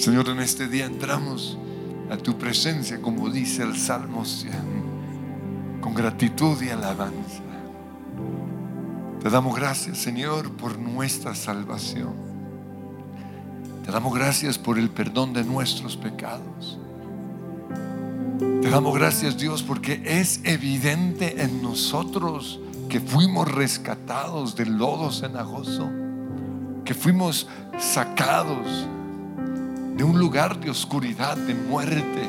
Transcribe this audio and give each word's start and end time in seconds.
Señor, 0.00 0.30
en 0.30 0.40
este 0.40 0.66
día 0.66 0.86
entramos 0.86 1.58
a 2.10 2.16
tu 2.16 2.38
presencia, 2.38 3.02
como 3.02 3.28
dice 3.28 3.62
el 3.62 3.76
Salmo 3.76 4.24
100, 4.24 4.52
con 5.82 5.92
gratitud 5.92 6.58
y 6.62 6.70
alabanza. 6.70 7.42
Te 9.22 9.28
damos 9.28 9.54
gracias, 9.54 9.98
Señor, 9.98 10.52
por 10.52 10.78
nuestra 10.78 11.34
salvación. 11.34 12.14
Te 13.84 13.92
damos 13.92 14.14
gracias 14.14 14.56
por 14.56 14.78
el 14.78 14.88
perdón 14.88 15.34
de 15.34 15.44
nuestros 15.44 15.98
pecados. 15.98 16.78
Te 18.38 18.70
damos 18.70 18.94
gracias, 18.94 19.36
Dios, 19.36 19.62
porque 19.62 20.00
es 20.06 20.40
evidente 20.44 21.42
en 21.42 21.60
nosotros 21.60 22.58
que 22.88 23.00
fuimos 23.00 23.52
rescatados 23.52 24.56
del 24.56 24.78
lodo 24.78 25.12
cenagoso, 25.12 25.90
que 26.86 26.94
fuimos 26.94 27.46
sacados 27.78 28.88
de 30.00 30.04
un 30.04 30.18
lugar 30.18 30.58
de 30.58 30.70
oscuridad, 30.70 31.36
de 31.36 31.52
muerte, 31.52 32.26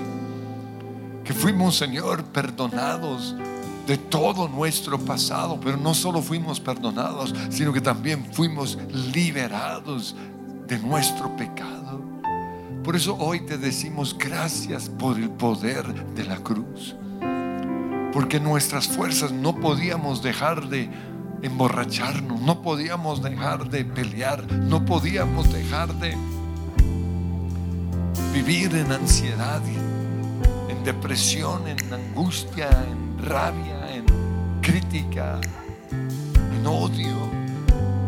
que 1.23 1.33
fuimos, 1.33 1.77
Señor, 1.77 2.21
perdonados 2.25 3.33
de 3.87 3.97
todo 3.97 4.49
nuestro 4.49 4.99
pasado, 4.99 5.57
pero 5.63 5.77
no 5.77 5.93
solo 5.93 6.21
fuimos 6.21 6.59
perdonados, 6.59 7.33
sino 7.49 7.71
que 7.71 7.79
también 7.79 8.25
fuimos 8.33 8.77
liberados 9.13 10.17
de 10.67 10.79
nuestro 10.79 11.33
pecado. 11.37 12.01
Por 12.83 12.97
eso 12.97 13.15
hoy 13.17 13.39
te 13.39 13.57
decimos 13.57 14.17
gracias 14.19 14.89
por 14.89 15.15
el 15.17 15.29
poder 15.29 16.13
de 16.13 16.25
la 16.25 16.43
cruz. 16.43 16.97
Porque 18.11 18.41
nuestras 18.41 18.89
fuerzas 18.89 19.31
no 19.31 19.61
podíamos 19.61 20.21
dejar 20.21 20.67
de 20.67 20.89
emborracharnos, 21.41 22.41
no 22.41 22.61
podíamos 22.61 23.23
dejar 23.23 23.69
de 23.69 23.85
pelear, 23.85 24.45
no 24.51 24.83
podíamos 24.83 25.53
dejar 25.53 25.93
de 26.01 26.17
vivir 28.33 28.75
en 28.75 28.91
ansiedad, 28.91 29.61
en 30.69 30.83
depresión, 30.83 31.67
en 31.67 31.93
angustia, 31.93 32.69
en 32.69 33.17
rabia, 33.23 33.95
en 33.95 34.05
crítica, 34.61 35.39
en 35.91 36.65
odio. 36.65 37.29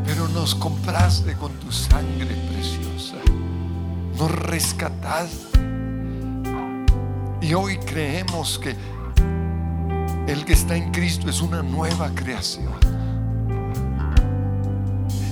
Pero 0.05 0.27
nos 0.29 0.55
compraste 0.55 1.33
con 1.35 1.51
tu 1.53 1.71
sangre 1.71 2.35
preciosa, 2.51 3.15
nos 4.17 4.31
rescataste. 4.31 5.59
Y 7.41 7.53
hoy 7.53 7.77
creemos 7.77 8.57
que 8.59 8.75
el 10.27 10.45
que 10.45 10.53
está 10.53 10.77
en 10.77 10.91
Cristo 10.91 11.29
es 11.29 11.41
una 11.41 11.61
nueva 11.61 12.09
creación. 12.15 12.73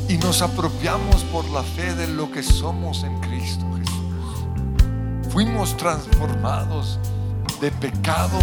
Y 0.09 0.17
nos 0.17 0.41
apropiamos 0.41 1.24
por 1.25 1.50
la 1.50 1.63
fe 1.63 1.95
de 1.95 2.07
lo 2.07 2.29
que 2.29 2.44
somos 2.44 3.06
en 3.06 3.17
Cristo 3.21 3.65
Jesús. 3.77 4.00
Fuimos 5.31 5.77
transformados 5.77 6.99
de 7.61 7.71
pecado 7.71 8.37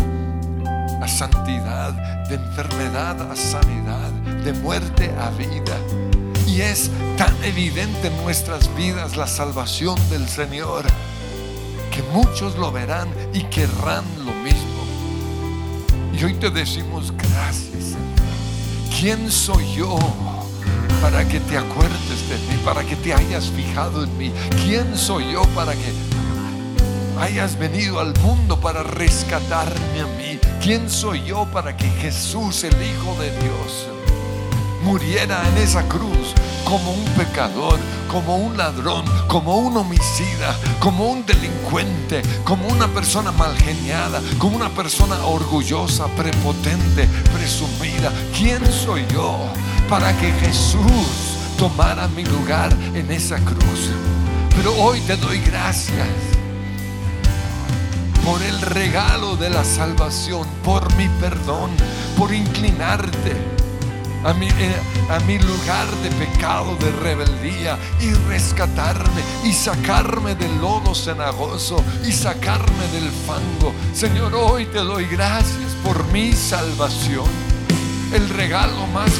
a 1.02 1.06
santidad, 1.06 1.92
de 2.28 2.36
enfermedad 2.36 3.30
a 3.30 3.36
sanidad, 3.36 4.10
de 4.42 4.54
muerte 4.54 5.12
a 5.20 5.28
vida. 5.30 5.76
Y 6.46 6.62
es 6.62 6.90
tan 7.18 7.34
evidente 7.44 8.06
en 8.06 8.16
nuestras 8.22 8.74
vidas 8.74 9.18
la 9.18 9.26
salvación 9.26 9.96
del 10.08 10.26
Señor 10.30 10.86
que 11.90 12.02
muchos 12.04 12.56
lo 12.56 12.72
verán 12.72 13.08
y 13.34 13.42
querrán 13.44 14.04
lo 14.24 14.32
mismo. 14.32 14.82
Y 16.18 16.24
hoy 16.24 16.32
te 16.34 16.48
decimos 16.48 17.12
gracias, 17.12 17.84
Señor. 17.84 18.98
¿Quién 18.98 19.30
soy 19.30 19.74
yo 19.74 19.98
para 21.02 21.28
que 21.28 21.38
te 21.40 21.58
acuerdes 21.58 22.28
de 22.30 22.38
mí, 22.48 22.62
para 22.64 22.82
que 22.82 22.96
te 22.96 23.12
hayas 23.12 23.50
fijado 23.50 24.04
en 24.04 24.16
mí? 24.16 24.32
¿Quién 24.64 24.96
soy 24.96 25.32
yo 25.32 25.42
para 25.54 25.72
que 25.72 26.07
hayas 27.20 27.58
venido 27.58 28.00
al 28.00 28.14
mundo 28.20 28.60
para 28.60 28.82
rescatarme 28.82 30.00
a 30.00 30.06
mí? 30.06 30.38
¿Quién 30.62 30.88
soy 30.88 31.24
yo 31.24 31.46
para 31.52 31.76
que 31.76 31.88
Jesús, 31.88 32.64
el 32.64 32.74
Hijo 32.82 33.16
de 33.20 33.30
Dios, 33.30 33.88
muriera 34.82 35.42
en 35.48 35.58
esa 35.58 35.86
cruz 35.88 36.34
como 36.64 36.92
un 36.92 37.04
pecador, 37.16 37.78
como 38.08 38.36
un 38.36 38.56
ladrón, 38.56 39.04
como 39.26 39.56
un 39.56 39.76
homicida, 39.76 40.56
como 40.80 41.10
un 41.10 41.26
delincuente, 41.26 42.22
como 42.44 42.68
una 42.68 42.88
persona 42.88 43.32
mal 43.32 43.56
geniada, 43.56 44.22
como 44.38 44.56
una 44.56 44.68
persona 44.68 45.16
orgullosa, 45.24 46.06
prepotente, 46.08 47.08
presumida. 47.32 48.12
¿Quién 48.36 48.64
soy 48.70 49.04
yo 49.12 49.38
para 49.88 50.16
que 50.18 50.30
Jesús 50.32 51.36
tomara 51.58 52.06
mi 52.08 52.24
lugar 52.24 52.72
en 52.94 53.10
esa 53.10 53.36
cruz? 53.38 53.90
Pero 54.56 54.74
hoy 54.74 55.00
te 55.00 55.16
doy 55.16 55.40
gracias 55.40 56.37
por 58.24 58.42
el 58.42 58.60
regalo 58.60 59.36
de 59.36 59.50
la 59.50 59.64
salvación, 59.64 60.46
por 60.64 60.94
mi 60.96 61.08
perdón, 61.20 61.70
por 62.16 62.32
inclinarte 62.32 63.36
a 64.24 64.32
mi, 64.34 64.48
eh, 64.48 64.76
a 65.10 65.18
mi 65.20 65.38
lugar 65.38 65.88
de 66.02 66.10
pecado, 66.10 66.76
de 66.76 66.90
rebeldía 66.90 67.78
y 68.00 68.12
rescatarme 68.28 69.22
y 69.44 69.52
sacarme 69.52 70.34
del 70.34 70.60
lodo 70.60 70.94
cenagoso 70.94 71.82
y 72.04 72.12
sacarme 72.12 72.86
del 72.92 73.10
fango. 73.26 73.72
Señor, 73.94 74.34
hoy 74.34 74.66
te 74.66 74.78
doy 74.78 75.06
gracias 75.06 75.72
por 75.84 76.04
mi 76.12 76.32
salvación. 76.32 77.28
El 78.12 78.28
regalo 78.28 78.86
más 78.88 79.10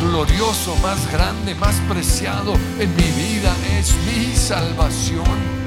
glorioso, 0.00 0.76
más 0.76 1.10
grande, 1.12 1.54
más 1.54 1.74
preciado 1.88 2.54
en 2.78 2.94
mi 2.96 3.02
vida 3.02 3.54
es 3.78 3.94
mi 4.06 4.34
salvación. 4.34 5.57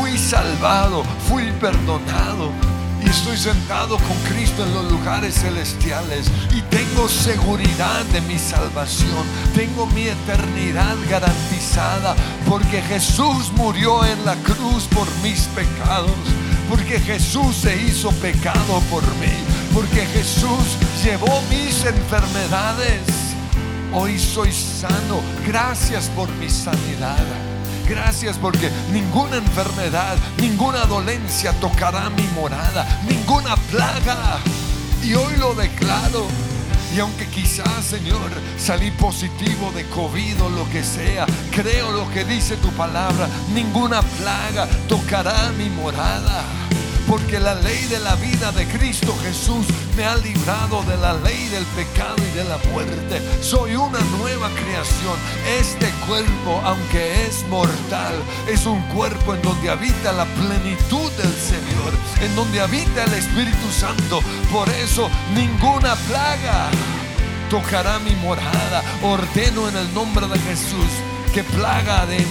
Fui 0.00 0.16
salvado, 0.16 1.04
fui 1.28 1.52
perdonado, 1.60 2.50
y 3.04 3.10
estoy 3.10 3.36
sentado 3.36 3.98
con 3.98 4.16
Cristo 4.32 4.64
en 4.64 4.72
los 4.72 4.90
lugares 4.90 5.34
celestiales. 5.34 6.26
Y 6.56 6.62
tengo 6.74 7.06
seguridad 7.06 8.02
de 8.06 8.22
mi 8.22 8.38
salvación, 8.38 9.26
tengo 9.54 9.84
mi 9.88 10.08
eternidad 10.08 10.96
garantizada. 11.10 12.16
Porque 12.48 12.80
Jesús 12.80 13.52
murió 13.56 14.02
en 14.06 14.24
la 14.24 14.36
cruz 14.36 14.84
por 14.84 15.06
mis 15.22 15.42
pecados, 15.48 16.16
porque 16.70 16.98
Jesús 16.98 17.54
se 17.56 17.76
hizo 17.82 18.10
pecado 18.22 18.80
por 18.90 19.02
mí, 19.16 19.36
porque 19.74 20.06
Jesús 20.06 20.78
llevó 21.04 21.42
mis 21.50 21.84
enfermedades. 21.84 23.02
Hoy 23.92 24.18
soy 24.18 24.50
sano, 24.50 25.20
gracias 25.46 26.08
por 26.16 26.30
mi 26.36 26.48
sanidad. 26.48 27.49
Gracias 27.90 28.38
porque 28.38 28.70
ninguna 28.92 29.38
enfermedad, 29.38 30.16
ninguna 30.40 30.84
dolencia 30.84 31.52
tocará 31.54 32.08
mi 32.08 32.22
morada, 32.36 32.86
ninguna 33.08 33.56
plaga. 33.68 34.38
Y 35.02 35.14
hoy 35.14 35.34
lo 35.38 35.56
declaro. 35.56 36.28
Y 36.94 37.00
aunque 37.00 37.26
quizás, 37.26 37.84
Señor, 37.84 38.30
salí 38.56 38.92
positivo 38.92 39.72
de 39.74 39.86
COVID 39.86 40.40
o 40.40 40.50
lo 40.50 40.70
que 40.70 40.84
sea, 40.84 41.26
creo 41.50 41.90
lo 41.90 42.08
que 42.12 42.24
dice 42.24 42.56
tu 42.58 42.70
palabra, 42.74 43.28
ninguna 43.52 44.02
plaga 44.02 44.68
tocará 44.86 45.50
mi 45.58 45.68
morada 45.68 46.44
porque 47.10 47.40
la 47.40 47.56
ley 47.56 47.86
de 47.86 47.98
la 47.98 48.14
vida 48.14 48.52
de 48.52 48.64
Cristo 48.68 49.16
Jesús 49.24 49.66
me 49.96 50.04
ha 50.04 50.14
librado 50.14 50.80
de 50.84 50.96
la 50.96 51.14
ley 51.14 51.48
del 51.48 51.64
pecado 51.74 52.14
y 52.18 52.36
de 52.36 52.44
la 52.44 52.56
muerte. 52.70 53.20
Soy 53.42 53.74
una 53.74 53.98
nueva 54.18 54.48
creación. 54.50 55.18
Este 55.58 55.90
cuerpo, 56.06 56.60
aunque 56.64 57.26
es 57.26 57.44
mortal, 57.48 58.14
es 58.46 58.64
un 58.64 58.80
cuerpo 58.94 59.34
en 59.34 59.42
donde 59.42 59.70
habita 59.70 60.12
la 60.12 60.24
plenitud 60.24 61.10
del 61.18 61.34
Señor, 61.34 61.92
en 62.22 62.36
donde 62.36 62.60
habita 62.60 63.02
el 63.02 63.14
Espíritu 63.14 63.68
Santo. 63.76 64.20
Por 64.52 64.68
eso 64.68 65.10
ninguna 65.34 65.96
plaga 66.06 66.70
tocará 67.50 67.98
mi 67.98 68.14
morada. 68.14 68.84
Ordeno 69.02 69.68
en 69.68 69.76
el 69.76 69.92
nombre 69.94 70.28
de 70.28 70.38
Jesús 70.38 70.90
que 71.34 71.42
plaga 71.42 72.06
de 72.06 72.24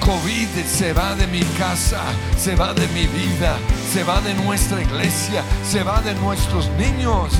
COVID 0.00 0.48
se 0.66 0.92
va 0.92 1.14
de 1.14 1.26
mi 1.26 1.42
casa, 1.58 2.00
se 2.36 2.54
va 2.54 2.72
de 2.74 2.86
mi 2.88 3.06
vida, 3.06 3.56
se 3.92 4.04
va 4.04 4.20
de 4.20 4.34
nuestra 4.34 4.80
iglesia, 4.82 5.42
se 5.64 5.82
va 5.82 6.00
de 6.00 6.14
nuestros 6.14 6.68
niños, 6.78 7.32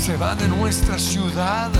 se 0.00 0.16
va 0.16 0.34
de 0.34 0.48
nuestra 0.48 0.98
ciudad. 0.98 1.70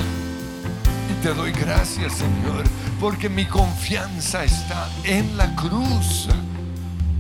Y 1.10 1.22
te 1.22 1.32
doy 1.34 1.52
gracias, 1.52 2.14
Señor, 2.14 2.64
porque 3.00 3.28
mi 3.28 3.46
confianza 3.46 4.44
está 4.44 4.88
en 5.04 5.36
la 5.36 5.54
cruz. 5.54 6.28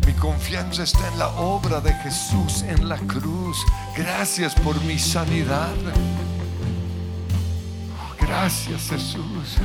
Mi 0.06 0.12
confianza 0.12 0.84
está 0.84 1.08
en 1.08 1.18
la 1.18 1.28
obra 1.28 1.80
de 1.80 1.92
Jesús 1.94 2.62
en 2.62 2.88
la 2.88 2.98
cruz. 2.98 3.58
Gracias 3.96 4.54
por 4.54 4.80
mi 4.82 4.98
sanidad. 4.98 5.74
Gracias, 8.20 8.88
Jesús. 8.88 9.58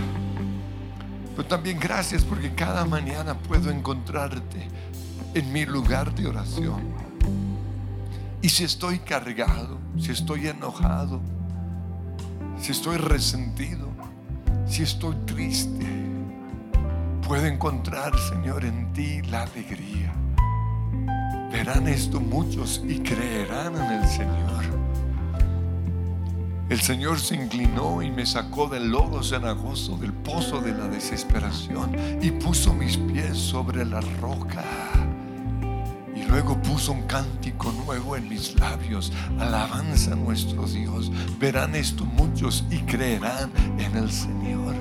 Pero 1.36 1.48
también 1.48 1.80
gracias 1.80 2.24
porque 2.24 2.54
cada 2.54 2.86
mañana 2.86 3.38
puedo 3.38 3.70
encontrarte 3.72 4.68
en 5.34 5.54
mi 5.54 5.66
lugar 5.66 6.14
de 6.14 6.28
oración. 6.28 6.82
Y 8.42 8.50
si 8.50 8.64
estoy 8.64 9.00
cargado, 9.00 9.78
si 10.00 10.12
estoy 10.12 10.48
enojado, 10.48 11.22
si 12.60 12.72
estoy 12.72 12.98
resentido, 12.98 13.90
si 14.66 14.84
estoy 14.84 15.16
triste, 15.26 15.86
puedo 17.28 17.46
encontrar, 17.46 18.18
Señor, 18.30 18.66
en 18.66 18.92
ti 18.94 19.22
la 19.24 19.44
alegría. 19.44 20.14
Verán 21.52 21.88
esto 21.88 22.20
muchos 22.20 22.82
y 22.88 23.00
creerán 23.00 23.76
en 23.76 23.92
el 23.92 24.08
Señor. 24.08 24.81
El 26.72 26.80
Señor 26.80 27.20
se 27.20 27.36
inclinó 27.36 28.02
y 28.02 28.10
me 28.10 28.26
sacó 28.26 28.70
del 28.70 28.92
lodo 28.92 29.22
cenagoso, 29.22 29.98
del 29.98 30.14
pozo 30.14 30.62
de 30.62 30.72
la 30.72 30.88
desesperación, 30.88 31.92
y 32.22 32.32
puso 32.32 32.74
mis 32.74 32.96
pies 32.96 33.38
sobre 33.38 33.84
la 33.84 34.00
roca. 34.22 34.64
Y 36.16 36.24
luego 36.24 36.62
puso 36.62 36.94
un 36.94 37.02
cántico 37.08 37.74
nuevo 37.86 38.16
en 38.16 38.30
mis 38.30 38.58
labios, 38.58 39.12
alabanza 39.38 40.14
a 40.14 40.16
nuestro 40.16 40.66
Dios. 40.66 41.12
Verán 41.38 41.76
esto 41.76 42.06
muchos 42.06 42.64
y 42.72 42.78
creerán 42.78 43.52
en 43.78 43.98
el 43.98 44.10
Señor. 44.10 44.74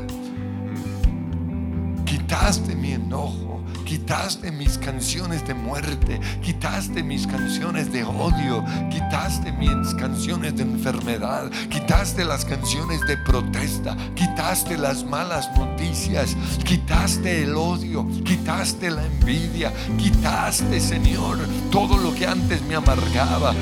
Quitaste 2.05 2.77
mi 2.77 2.93
enojo 2.93 3.50
Quitaste 3.91 4.53
mis 4.53 4.79
canciones 4.79 5.45
de 5.49 5.53
muerte, 5.53 6.21
quitaste 6.45 7.03
mis 7.03 7.27
canciones 7.27 7.93
de 7.93 8.05
odio, 8.05 8.65
quitaste 8.89 9.51
mis 9.51 9.93
canciones 9.95 10.55
de 10.55 10.63
enfermedad, 10.63 11.51
quitaste 11.69 12.25
las 12.25 12.45
canciones 12.45 13.01
de 13.09 13.17
protesta, 13.17 13.97
quitaste 14.15 14.79
las 14.79 15.03
malas 15.03 15.51
noticias, 15.59 16.37
quitaste 16.65 17.43
el 17.43 17.57
odio, 17.57 18.07
quitaste 18.25 18.93
la 18.93 19.05
envidia, 19.05 19.73
quitaste, 19.99 20.79
Señor, 20.79 21.39
todo 21.73 21.97
lo 21.99 22.15
que 22.15 22.29
antes 22.29 22.63
me 22.63 22.77
amargaba, 22.77 23.55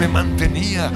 me 0.00 0.08
mantenía 0.08 0.90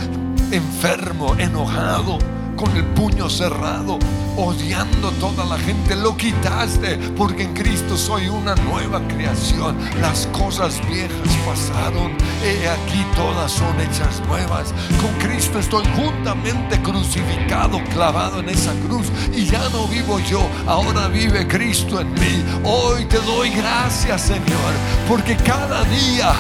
enfermo, 0.51 1.37
enojado 1.37 2.17
con 2.57 2.77
el 2.77 2.85
puño 2.85 3.29
cerrado, 3.29 3.99
odiando 4.37 5.11
toda 5.13 5.45
la 5.45 5.59
gente. 5.59 5.97
Lo 5.97 6.17
quitaste 6.17 6.99
porque 7.17 7.45
en 7.45 7.55
Cristo 7.55 7.97
soy 7.97 8.29
una 8.29 8.55
nueva 8.57 9.01
creación. 9.09 9.77
Las 10.01 10.27
cosas 10.29 10.81
viejas 10.89 11.19
pasaron. 11.47 12.13
He 12.43 12.69
aquí 12.69 13.05
todas 13.15 13.53
son 13.53 13.81
hechas 13.81 14.23
nuevas. 14.27 14.73
Con 15.01 15.13
Cristo 15.19 15.59
estoy 15.59 15.85
juntamente 15.97 16.81
crucificado, 16.83 17.83
clavado 17.93 18.41
en 18.41 18.49
esa 18.49 18.73
cruz. 18.87 19.07
Y 19.35 19.47
ya 19.47 19.69
no 19.71 19.87
vivo 19.87 20.19
yo, 20.21 20.47
ahora 20.67 21.09
vive 21.09 21.47
Cristo 21.47 22.01
en 22.01 22.13
mí. 22.15 22.45
Hoy 22.65 23.05
te 23.07 23.19
doy 23.19 23.51
gracias, 23.51 24.23
Señor, 24.23 24.73
porque 25.09 25.37
cada 25.37 25.85
día 25.85 26.33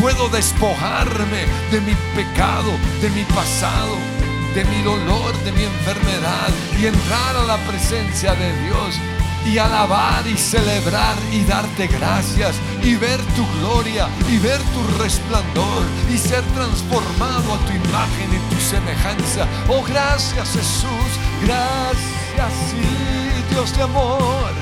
puedo 0.00 0.28
despojarme 0.28 1.46
de 1.70 1.80
mi 1.80 1.94
pecado, 2.14 2.70
de 3.00 3.10
mi 3.10 3.24
pasado 3.24 4.11
de 4.54 4.64
mi 4.66 4.82
dolor, 4.82 5.34
de 5.44 5.52
mi 5.52 5.62
enfermedad 5.62 6.48
y 6.78 6.86
entrar 6.86 7.36
a 7.36 7.44
la 7.44 7.56
presencia 7.66 8.34
de 8.34 8.52
Dios 8.64 9.00
y 9.46 9.56
alabar 9.56 10.26
y 10.26 10.36
celebrar 10.36 11.16
y 11.32 11.42
darte 11.44 11.86
gracias 11.86 12.56
y 12.82 12.94
ver 12.96 13.18
tu 13.34 13.46
gloria 13.58 14.08
y 14.28 14.38
ver 14.38 14.58
tu 14.58 15.02
resplandor 15.02 15.84
y 16.12 16.18
ser 16.18 16.42
transformado 16.54 17.54
a 17.54 17.58
tu 17.66 17.72
imagen 17.72 18.28
y 18.30 18.54
tu 18.54 18.60
semejanza. 18.60 19.46
Oh, 19.68 19.82
gracias 19.88 20.50
Jesús, 20.50 21.12
gracias 21.42 22.52
sí, 22.70 23.54
Dios 23.54 23.74
de 23.74 23.82
amor, 23.82 24.52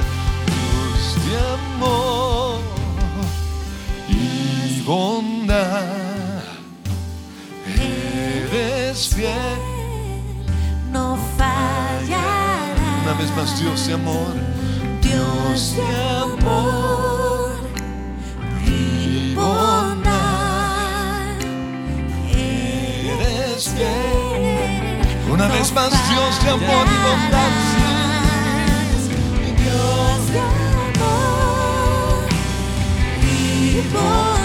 Dios 0.47 1.27
de 1.27 1.37
amor 1.77 2.61
y 4.09 4.83
bondad. 4.83 5.85
Eres 7.77 9.09
fiel 9.09 9.70
vez 13.21 13.37
más, 13.37 13.61
Dios 13.61 13.87
de 13.87 13.95
amor. 13.95 14.35
Dios 15.03 15.77
de 15.77 15.83
amor 16.23 17.59
y 18.67 19.35
bondad. 19.35 20.11
Eres 22.33 23.69
fiel. 23.69 25.03
Una 25.31 25.49
vez 25.49 25.73
más, 25.73 25.91
Dios 25.91 26.45
de 26.45 26.51
amor 26.51 26.87
y 26.87 26.99
bondad. 27.09 27.51
Dios 29.59 30.33
de 30.33 30.41
amor 30.41 32.29
y 33.23 33.81
bondad. 33.93 34.40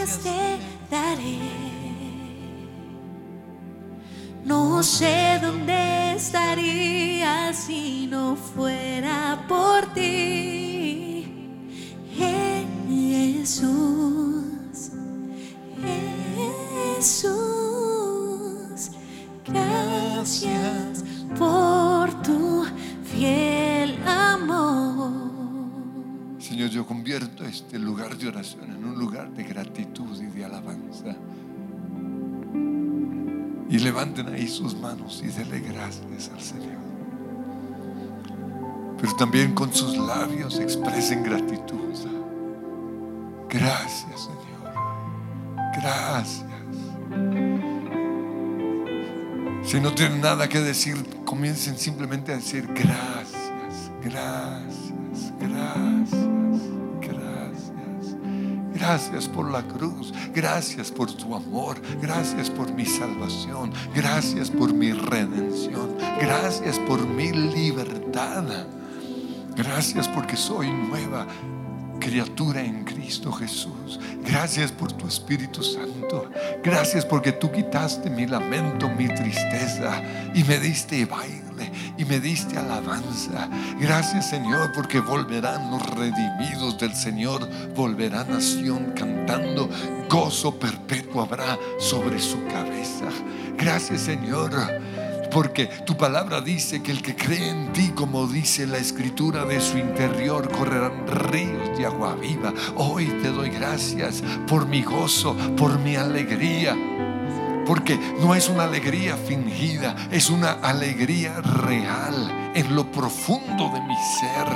Gracias 0.00 0.18
te 0.22 0.58
daré. 0.90 1.38
No 4.44 4.82
sé 4.82 5.38
dónde 5.42 6.14
estaría 6.14 7.52
si 7.52 8.06
no 8.06 8.34
fuera 8.36 9.44
por 9.46 9.92
ti, 9.92 11.26
Jesús. 12.88 13.72
Jesús, 16.96 17.30
gracias 19.46 21.04
por 21.38 22.22
tu 22.22 22.64
fiel 23.04 23.98
amor. 24.06 25.10
Señor, 26.38 26.70
yo 26.70 26.86
convierto 26.86 27.44
este 27.44 27.78
lugar 27.78 28.16
de 28.16 28.28
oración 28.28 28.70
en 28.70 28.84
un 28.84 28.98
lugar 28.98 29.09
gratitud 29.80 30.20
y 30.20 30.26
de 30.26 30.44
alabanza. 30.44 31.16
Y 33.68 33.78
levanten 33.78 34.28
ahí 34.28 34.48
sus 34.48 34.76
manos 34.76 35.22
y 35.24 35.28
denle 35.28 35.60
gracias 35.60 36.30
al 36.34 36.40
Señor. 36.40 36.80
Pero 39.00 39.16
también 39.16 39.54
con 39.54 39.72
sus 39.72 39.96
labios 39.96 40.58
expresen 40.58 41.22
gratitud. 41.22 41.78
Gracias, 43.48 44.20
Señor. 44.20 44.74
Gracias. 45.74 46.44
Si 49.64 49.80
no 49.80 49.94
tienen 49.94 50.20
nada 50.20 50.48
que 50.48 50.60
decir, 50.60 50.96
comiencen 51.24 51.78
simplemente 51.78 52.32
a 52.32 52.36
decir 52.36 52.66
gracias, 52.68 53.52
gracias, 54.02 54.39
Gracias 58.90 59.28
por 59.28 59.48
la 59.48 59.62
cruz, 59.62 60.12
gracias 60.34 60.90
por 60.90 61.12
tu 61.12 61.36
amor, 61.36 61.80
gracias 62.02 62.50
por 62.50 62.72
mi 62.72 62.84
salvación, 62.84 63.72
gracias 63.94 64.50
por 64.50 64.74
mi 64.74 64.90
redención, 64.92 65.96
gracias 66.20 66.76
por 66.80 67.06
mi 67.06 67.30
libertad. 67.30 68.66
Gracias 69.54 70.08
porque 70.08 70.36
soy 70.36 70.72
nueva 70.72 71.24
criatura 72.00 72.64
en 72.64 72.82
Cristo 72.82 73.30
Jesús. 73.30 74.00
Gracias 74.26 74.72
por 74.72 74.90
tu 74.90 75.06
Espíritu 75.06 75.62
Santo. 75.62 76.28
Gracias 76.64 77.06
porque 77.06 77.30
tú 77.30 77.52
quitaste 77.52 78.10
mi 78.10 78.26
lamento, 78.26 78.88
mi 78.88 79.06
tristeza 79.06 80.02
y 80.34 80.42
me 80.42 80.58
diste 80.58 81.04
baile 81.04 81.49
y 82.00 82.04
me 82.06 82.18
diste 82.18 82.56
alabanza. 82.58 83.48
Gracias 83.78 84.30
Señor 84.30 84.72
porque 84.72 85.00
volverán 85.00 85.70
los 85.70 85.84
redimidos 85.90 86.78
del 86.78 86.94
Señor, 86.94 87.46
volverán 87.74 88.32
a 88.32 88.40
Sion 88.40 88.92
cantando. 88.96 89.68
Gozo 90.08 90.58
perpetuo 90.58 91.22
habrá 91.22 91.58
sobre 91.78 92.18
su 92.18 92.42
cabeza. 92.46 93.10
Gracias 93.58 94.00
Señor 94.00 94.50
porque 95.30 95.66
tu 95.84 95.96
palabra 95.96 96.40
dice 96.40 96.82
que 96.82 96.90
el 96.90 97.02
que 97.02 97.14
cree 97.14 97.50
en 97.50 97.72
ti, 97.72 97.90
como 97.94 98.26
dice 98.26 98.66
la 98.66 98.78
escritura, 98.78 99.44
de 99.44 99.60
su 99.60 99.78
interior 99.78 100.50
correrán 100.50 101.06
ríos 101.06 101.78
de 101.78 101.86
agua 101.86 102.14
viva. 102.14 102.52
Hoy 102.76 103.06
te 103.22 103.28
doy 103.28 103.50
gracias 103.50 104.22
por 104.48 104.66
mi 104.66 104.82
gozo, 104.82 105.36
por 105.56 105.78
mi 105.78 105.96
alegría. 105.96 106.74
Porque 107.70 107.96
no 108.20 108.34
es 108.34 108.48
una 108.48 108.64
alegría 108.64 109.16
fingida, 109.16 109.94
es 110.10 110.28
una 110.28 110.54
alegría 110.54 111.40
real 111.40 112.50
en 112.52 112.74
lo 112.74 112.90
profundo 112.90 113.70
de 113.72 113.80
mi 113.82 113.94
ser. 114.18 114.48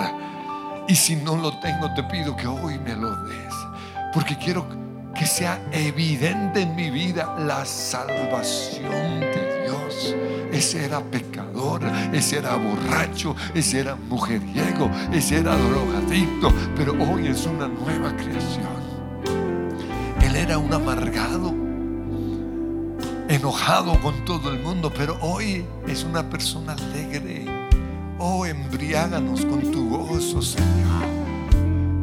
Y 0.88 0.96
si 0.96 1.14
no 1.14 1.36
lo 1.36 1.60
tengo, 1.60 1.94
te 1.94 2.02
pido 2.02 2.34
que 2.34 2.48
hoy 2.48 2.76
me 2.80 2.96
lo 2.96 3.14
des. 3.22 3.54
Porque 4.12 4.36
quiero 4.36 4.66
que 5.14 5.26
sea 5.26 5.60
evidente 5.70 6.62
en 6.62 6.74
mi 6.74 6.90
vida 6.90 7.36
la 7.38 7.64
salvación 7.64 9.20
de 9.20 9.62
Dios. 9.62 10.16
Ese 10.50 10.84
era 10.84 10.98
pecador, 10.98 11.82
ese 12.12 12.38
era 12.38 12.56
borracho, 12.56 13.36
ese 13.54 13.78
era 13.78 13.94
mujeriego, 13.94 14.90
ese 15.12 15.38
era 15.38 15.56
drogadicto, 15.56 16.52
pero 16.74 16.94
hoy 16.94 17.28
es 17.28 17.46
una 17.46 17.68
nueva 17.68 18.10
creación. 18.16 18.74
Él 20.20 20.34
era 20.34 20.58
un 20.58 20.74
amargado, 20.74 21.63
enojado 23.34 24.00
con 24.00 24.24
todo 24.24 24.50
el 24.50 24.60
mundo, 24.60 24.92
pero 24.94 25.18
hoy 25.20 25.64
es 25.88 26.04
una 26.04 26.28
persona 26.28 26.72
alegre, 26.72 27.44
Oh, 28.18 28.46
embriáganos 28.46 29.44
con 29.44 29.60
tu 29.72 29.90
gozo, 29.90 30.40
Señor. 30.40 31.04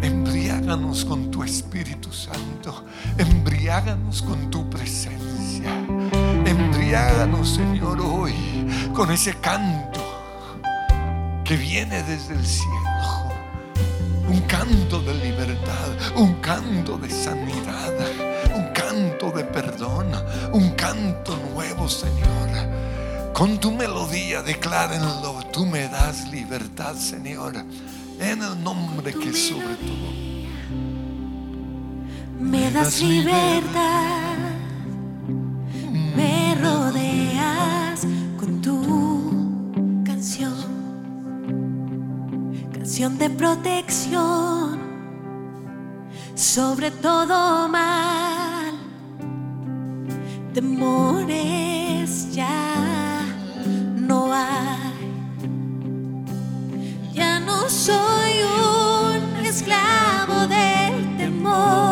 Embriáganos 0.02 1.06
con 1.06 1.32
tu 1.32 1.42
Espíritu 1.42 2.12
Santo. 2.12 2.84
Embriáganos 3.18 4.22
con 4.22 4.52
tu 4.52 4.70
presencia. 4.70 5.74
Embriáganos, 6.46 7.52
Señor, 7.52 8.02
hoy 8.02 8.34
con 8.94 9.10
ese 9.10 9.34
canto 9.36 10.02
que 11.46 11.56
viene 11.56 12.04
desde 12.04 12.34
el 12.34 12.46
cielo. 12.46 13.32
Un 14.28 14.42
canto 14.42 15.02
de 15.02 15.14
libertad, 15.14 15.90
un 16.16 16.36
canto 16.36 16.98
de 16.98 17.10
sanidad, 17.10 17.94
perdón, 19.62 20.08
un 20.54 20.72
canto 20.72 21.38
nuevo, 21.54 21.88
Señor. 21.88 22.50
Con 23.34 23.60
tu 23.60 23.72
melodía 23.72 24.42
declárenlo, 24.42 25.44
tú 25.52 25.66
me 25.66 25.88
das 25.88 26.30
libertad, 26.30 26.96
Señor, 26.96 27.54
en 28.20 28.42
el 28.42 28.64
nombre 28.64 29.14
que 29.14 29.32
sobre 29.34 29.76
todo. 29.76 30.10
Me 32.40 32.72
das 32.72 33.02
libertad, 33.02 34.38
me 36.16 36.56
rodeas 36.56 38.02
con 38.40 38.62
tu 38.62 40.04
canción, 40.04 40.56
canción 42.74 43.18
de 43.18 43.30
protección 43.30 44.82
sobre 46.36 46.90
todo 46.92 47.68
mal, 47.70 48.41
temores 50.54 52.34
ya 52.34 53.24
no 53.96 54.34
hay, 54.34 54.92
ya 57.14 57.40
no 57.40 57.70
soy 57.70 58.34
un 58.44 59.46
esclavo 59.46 60.48
del 60.48 61.18
temor. 61.18 61.91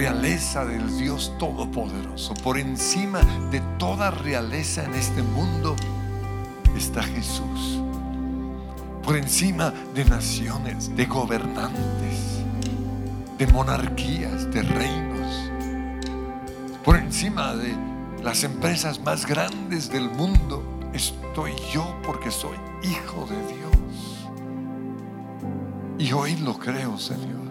Realeza 0.00 0.64
del 0.64 0.96
Dios 0.96 1.30
Todopoderoso. 1.38 2.32
Por 2.42 2.56
encima 2.56 3.20
de 3.50 3.60
toda 3.78 4.10
realeza 4.10 4.82
en 4.82 4.94
este 4.94 5.22
mundo 5.22 5.76
está 6.74 7.02
Jesús. 7.02 7.82
Por 9.02 9.18
encima 9.18 9.74
de 9.94 10.06
naciones, 10.06 10.96
de 10.96 11.04
gobernantes, 11.04 12.40
de 13.36 13.46
monarquías, 13.48 14.50
de 14.50 14.62
reinos. 14.62 15.50
Por 16.82 16.96
encima 16.96 17.54
de 17.54 17.76
las 18.22 18.42
empresas 18.42 19.00
más 19.00 19.26
grandes 19.26 19.90
del 19.90 20.08
mundo 20.08 20.64
estoy 20.94 21.52
yo 21.74 21.94
porque 22.06 22.30
soy 22.30 22.56
hijo 22.82 23.26
de 23.26 23.36
Dios. 23.54 24.28
Y 25.98 26.10
hoy 26.14 26.36
lo 26.36 26.58
creo, 26.58 26.96
Señor. 26.96 27.49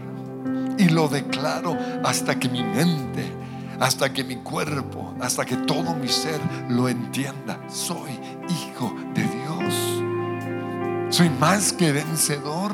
Y 0.79 0.89
lo 0.89 1.07
declaro 1.07 1.77
hasta 2.03 2.39
que 2.39 2.49
mi 2.49 2.63
mente, 2.63 3.31
hasta 3.79 4.11
que 4.11 4.23
mi 4.23 4.37
cuerpo, 4.37 5.13
hasta 5.19 5.45
que 5.45 5.57
todo 5.57 5.93
mi 5.93 6.07
ser 6.07 6.39
lo 6.69 6.89
entienda. 6.89 7.59
Soy 7.67 8.17
hijo 8.49 8.95
de 9.13 9.21
Dios. 9.21 11.13
Soy 11.15 11.29
más 11.29 11.73
que 11.73 11.91
vencedor. 11.91 12.71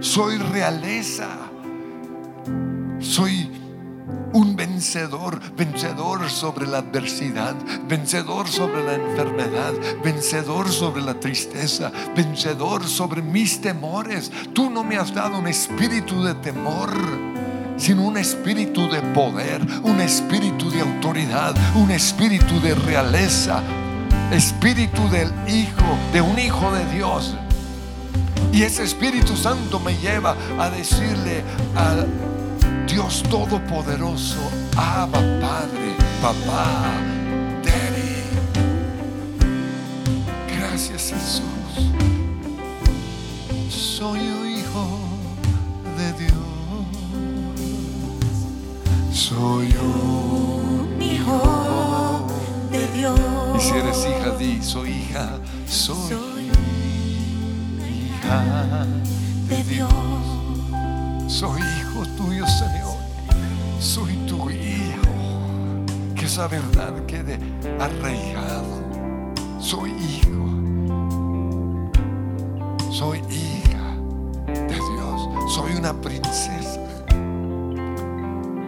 Soy 0.00 0.38
realeza. 0.38 1.28
Soy 3.00 3.59
un 4.32 4.56
vencedor, 4.56 5.40
vencedor 5.56 6.28
sobre 6.30 6.66
la 6.66 6.78
adversidad, 6.78 7.54
vencedor 7.88 8.48
sobre 8.48 8.84
la 8.84 8.94
enfermedad, 8.94 9.72
vencedor 10.02 10.70
sobre 10.70 11.02
la 11.02 11.14
tristeza, 11.14 11.90
vencedor 12.14 12.86
sobre 12.86 13.22
mis 13.22 13.60
temores. 13.60 14.30
Tú 14.52 14.70
no 14.70 14.84
me 14.84 14.96
has 14.96 15.14
dado 15.14 15.38
un 15.38 15.48
espíritu 15.48 16.22
de 16.22 16.34
temor, 16.34 16.90
sino 17.76 18.02
un 18.02 18.16
espíritu 18.16 18.88
de 18.88 19.00
poder, 19.00 19.60
un 19.82 20.00
espíritu 20.00 20.70
de 20.70 20.80
autoridad, 20.80 21.54
un 21.74 21.90
espíritu 21.90 22.60
de 22.60 22.74
realeza, 22.74 23.62
espíritu 24.30 25.08
del 25.08 25.28
Hijo, 25.48 25.98
de 26.12 26.20
un 26.20 26.38
Hijo 26.38 26.70
de 26.72 26.84
Dios. 26.94 27.36
Y 28.52 28.62
ese 28.62 28.82
Espíritu 28.82 29.36
Santo 29.36 29.78
me 29.78 29.96
lleva 29.96 30.34
a 30.58 30.70
decirle 30.70 31.44
a 31.76 32.04
Dios 33.00 33.22
Todopoderoso, 33.30 34.36
Abba 34.76 35.20
Padre, 35.40 35.96
Papá, 36.20 36.92
Daddy. 37.64 38.24
Gracias 40.54 41.08
Jesús. 41.08 41.42
Soy 43.70 44.18
un 44.18 44.46
hijo 44.50 44.86
de 45.96 46.12
Dios. 46.24 46.44
Soy 49.14 49.74
un 49.76 51.00
Hijo 51.00 52.26
de 52.70 52.86
Dios. 52.88 53.18
Y 53.56 53.60
si 53.60 53.76
eres 53.76 54.06
hija, 54.06 54.30
di, 54.36 54.62
soy 54.62 54.90
hija, 54.90 55.38
soy 55.66 55.96
Soy 56.10 56.50
hija 57.88 58.86
de 59.48 59.64
Dios. 59.64 60.39
Soy 61.30 61.60
hijo 61.60 62.04
tuyo, 62.16 62.44
Señor. 62.44 62.98
Soy 63.78 64.14
tu 64.26 64.50
hijo. 64.50 65.84
Que 66.16 66.26
esa 66.26 66.48
verdad 66.48 67.06
quede 67.06 67.38
arraigado. 67.78 68.82
Soy 69.60 69.90
hijo. 69.92 70.48
Soy 72.90 73.18
hija 73.30 73.94
de 74.44 74.74
Dios. 74.74 75.54
Soy 75.54 75.76
una 75.76 75.92
princesa. 76.00 76.80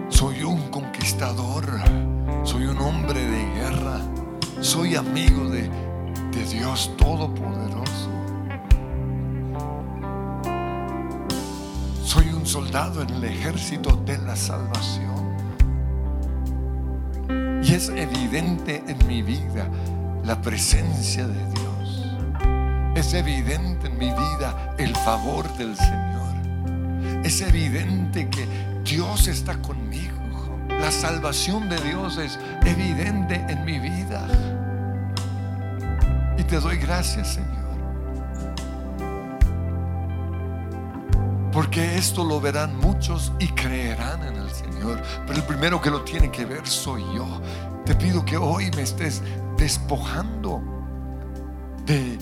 Soy 0.09 0.45
un 0.45 0.71
conquistador. 0.71 1.67
Soy 2.45 2.67
un 2.67 2.79
hombre 2.79 3.27
de 3.27 3.45
guerra. 3.55 4.01
Soy 4.61 4.95
amigo 4.95 5.51
de, 5.51 5.69
de 6.31 6.45
Dios 6.45 6.93
Todopoderoso. 6.97 7.82
Soldado 12.53 13.01
en 13.01 13.09
el 13.09 13.25
ejército 13.25 13.97
de 14.05 14.19
la 14.19 14.37
salvación. 14.37 15.39
Y 17.65 17.73
es 17.73 17.89
evidente 17.89 18.85
en 18.87 19.07
mi 19.07 19.23
vida 19.23 19.71
la 20.23 20.39
presencia 20.43 21.27
de 21.27 21.47
Dios. 21.47 22.07
Es 22.95 23.15
evidente 23.15 23.87
en 23.87 23.97
mi 23.97 24.11
vida 24.11 24.75
el 24.77 24.95
favor 24.97 25.51
del 25.57 25.75
Señor. 25.75 27.25
Es 27.25 27.41
evidente 27.41 28.29
que 28.29 28.47
Dios 28.85 29.29
está 29.29 29.57
conmigo. 29.63 30.13
La 30.69 30.91
salvación 30.91 31.71
de 31.71 31.81
Dios 31.81 32.19
es 32.19 32.39
evidente 32.67 33.37
en 33.49 33.65
mi 33.65 33.79
vida. 33.79 34.29
Y 36.37 36.43
te 36.45 36.61
doy 36.61 36.77
gracias, 36.77 37.29
Señor. 37.33 37.62
Porque 41.63 41.97
esto 41.97 42.25
lo 42.25 42.41
verán 42.41 42.77
muchos 42.81 43.31
y 43.39 43.47
creerán 43.47 44.25
en 44.25 44.35
el 44.35 44.51
Señor. 44.51 45.01
Pero 45.25 45.39
el 45.39 45.45
primero 45.45 45.81
que 45.81 45.91
lo 45.91 46.03
tiene 46.03 46.29
que 46.29 46.45
ver 46.45 46.67
soy 46.67 47.05
yo. 47.15 47.41
Te 47.87 47.95
pido 47.95 48.25
que 48.25 48.37
hoy 48.37 48.69
me 48.75 48.83
estés 48.83 49.23
despojando 49.57 50.61
de 51.87 52.19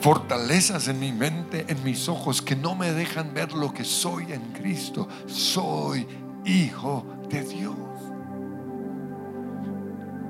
fortalezas 0.00 0.88
en 0.88 0.98
mi 0.98 1.12
mente, 1.12 1.66
en 1.68 1.84
mis 1.84 2.08
ojos, 2.08 2.40
que 2.40 2.56
no 2.56 2.74
me 2.74 2.90
dejan 2.92 3.34
ver 3.34 3.52
lo 3.52 3.74
que 3.74 3.84
soy 3.84 4.32
en 4.32 4.54
Cristo. 4.54 5.06
Soy 5.26 6.08
hijo 6.46 7.04
de 7.28 7.42
Dios. 7.42 7.76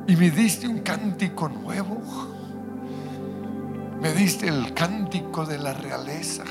Y 0.09 0.16
me 0.16 0.33
diste 0.33 0.66
un 0.66 0.81
cántico 0.81 1.48
nuevo. 1.48 2.36
Me 4.07 4.12
diste 4.12 4.47
el 4.47 4.73
cántico 4.73 5.45
de 5.45 5.59
la 5.59 5.73
realeza. 5.73 6.45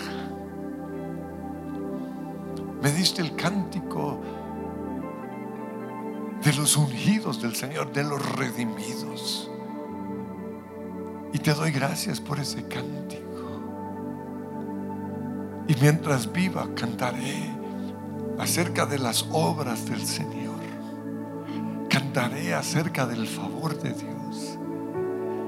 Me 2.81 2.91
diste 2.91 3.21
el 3.21 3.33
cántico 3.37 4.19
de 6.43 6.51
los 6.51 6.75
ungidos 6.75 7.41
del 7.41 7.55
Señor, 7.55 7.93
de 7.93 8.03
los 8.03 8.35
redimidos. 8.35 9.49
Y 11.31 11.39
te 11.39 11.53
doy 11.53 11.71
gracias 11.71 12.19
por 12.19 12.41
ese 12.41 12.67
cántico. 12.67 13.23
Y 15.69 15.75
mientras 15.79 16.29
viva 16.33 16.67
cantaré 16.75 17.55
acerca 18.37 18.85
de 18.85 18.99
las 18.99 19.25
obras 19.31 19.85
del 19.85 20.05
Señor. 20.05 20.59
Cantaré 21.89 22.53
acerca 22.53 23.05
del 23.05 23.25
favor 23.25 23.81
de 23.81 23.93
Dios. 23.93 24.14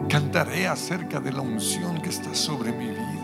Cantaré 0.09 0.67
acerca 0.67 1.19
de 1.19 1.33
la 1.33 1.41
unción 1.41 2.01
que 2.01 2.09
está 2.09 2.33
sobre 2.33 2.71
mi 2.71 2.85
vida. 2.85 3.17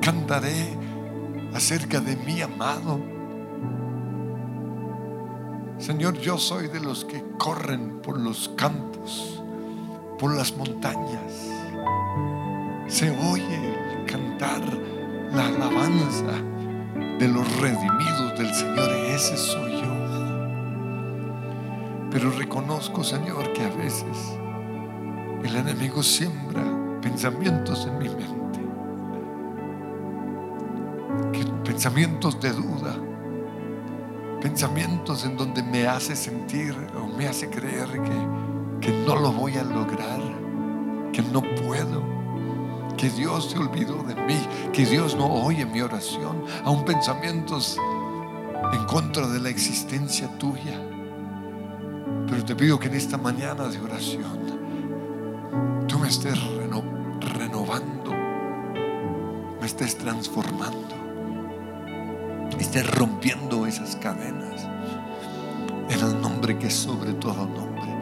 Cantaré 0.00 0.78
acerca 1.52 2.00
de 2.00 2.16
mi 2.16 2.40
amado. 2.40 3.00
Señor, 5.78 6.18
yo 6.18 6.38
soy 6.38 6.68
de 6.68 6.80
los 6.80 7.04
que 7.04 7.22
corren 7.36 8.00
por 8.00 8.18
los 8.18 8.48
campos, 8.56 9.42
por 10.18 10.34
las 10.34 10.56
montañas. 10.56 11.34
Se 12.86 13.10
oye 13.10 14.04
cantar, 14.06 14.62
la 15.32 15.46
alabanza 15.46 16.32
de 17.18 17.28
los 17.28 17.60
redimidos 17.60 18.38
del 18.38 18.54
Señor. 18.54 18.90
Ese 19.14 19.36
soy 19.36 19.72
yo. 19.72 19.88
Pero 22.10 22.30
reconozco, 22.30 23.04
Señor, 23.04 23.52
que 23.52 23.62
a 23.62 23.68
veces 23.68 24.38
el 25.44 25.56
enemigo 25.56 26.02
siembra 26.02 26.62
pensamientos 27.00 27.86
en 27.86 27.98
mi 27.98 28.08
mente. 28.08 28.38
Pensamientos 31.64 32.40
de 32.40 32.52
duda. 32.52 32.96
Pensamientos 34.40 35.24
en 35.24 35.36
donde 35.36 35.62
me 35.62 35.86
hace 35.86 36.16
sentir 36.16 36.74
o 37.00 37.06
me 37.06 37.28
hace 37.28 37.48
creer 37.48 37.88
que, 37.88 38.86
que 38.86 38.92
no 39.06 39.16
lo 39.16 39.32
voy 39.32 39.56
a 39.56 39.64
lograr. 39.64 40.20
Que 41.12 41.22
no 41.22 41.42
puedo. 41.42 42.02
Que 42.96 43.10
Dios 43.10 43.50
se 43.50 43.58
olvidó 43.58 44.02
de 44.02 44.14
mí. 44.14 44.38
Que 44.72 44.86
Dios 44.86 45.16
no 45.16 45.26
oye 45.26 45.64
mi 45.66 45.80
oración. 45.80 46.42
Aún 46.64 46.84
pensamientos 46.84 47.78
en 48.72 48.84
contra 48.84 49.28
de 49.28 49.38
la 49.38 49.48
existencia 49.48 50.28
tuya. 50.38 50.80
Pero 52.28 52.44
te 52.44 52.56
pido 52.56 52.78
que 52.78 52.88
en 52.88 52.94
esta 52.94 53.16
mañana 53.18 53.68
de 53.68 53.78
oración 53.80 54.57
me 56.08 56.12
estés 56.12 56.42
reno- 56.56 56.82
renovando, 57.20 58.12
me 59.60 59.66
estés 59.66 59.98
transformando, 59.98 60.88
estés 62.58 62.90
rompiendo 62.96 63.66
esas 63.66 63.94
cadenas 63.96 64.66
en 65.90 66.00
el 66.00 66.18
nombre 66.22 66.56
que 66.56 66.68
es 66.68 66.72
sobre 66.74 67.12
todo 67.12 67.44
nombre. 67.46 67.94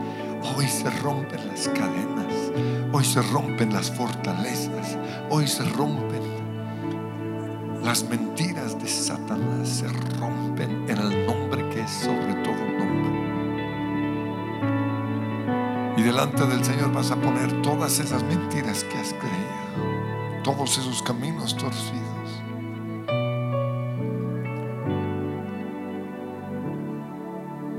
Hoy 0.56 0.68
se 0.68 0.88
rompen 1.02 1.48
las 1.48 1.66
cadenas, 1.70 2.32
hoy 2.92 3.04
se 3.04 3.22
rompen 3.22 3.72
las 3.72 3.90
fortalezas, 3.90 4.96
hoy 5.28 5.48
se 5.48 5.64
rompen 5.70 6.22
las 7.82 8.08
mentiras 8.08 8.80
de 8.80 8.86
Satanás, 8.86 9.68
se 9.68 9.88
rompen 10.20 10.75
del 16.34 16.64
Señor 16.64 16.92
vas 16.92 17.10
a 17.10 17.16
poner 17.16 17.62
todas 17.62 17.98
esas 17.98 18.22
mentiras 18.24 18.84
que 18.84 18.98
has 18.98 19.14
creído, 19.14 20.42
todos 20.42 20.78
esos 20.78 21.02
caminos 21.02 21.56
torcidos. 21.56 22.02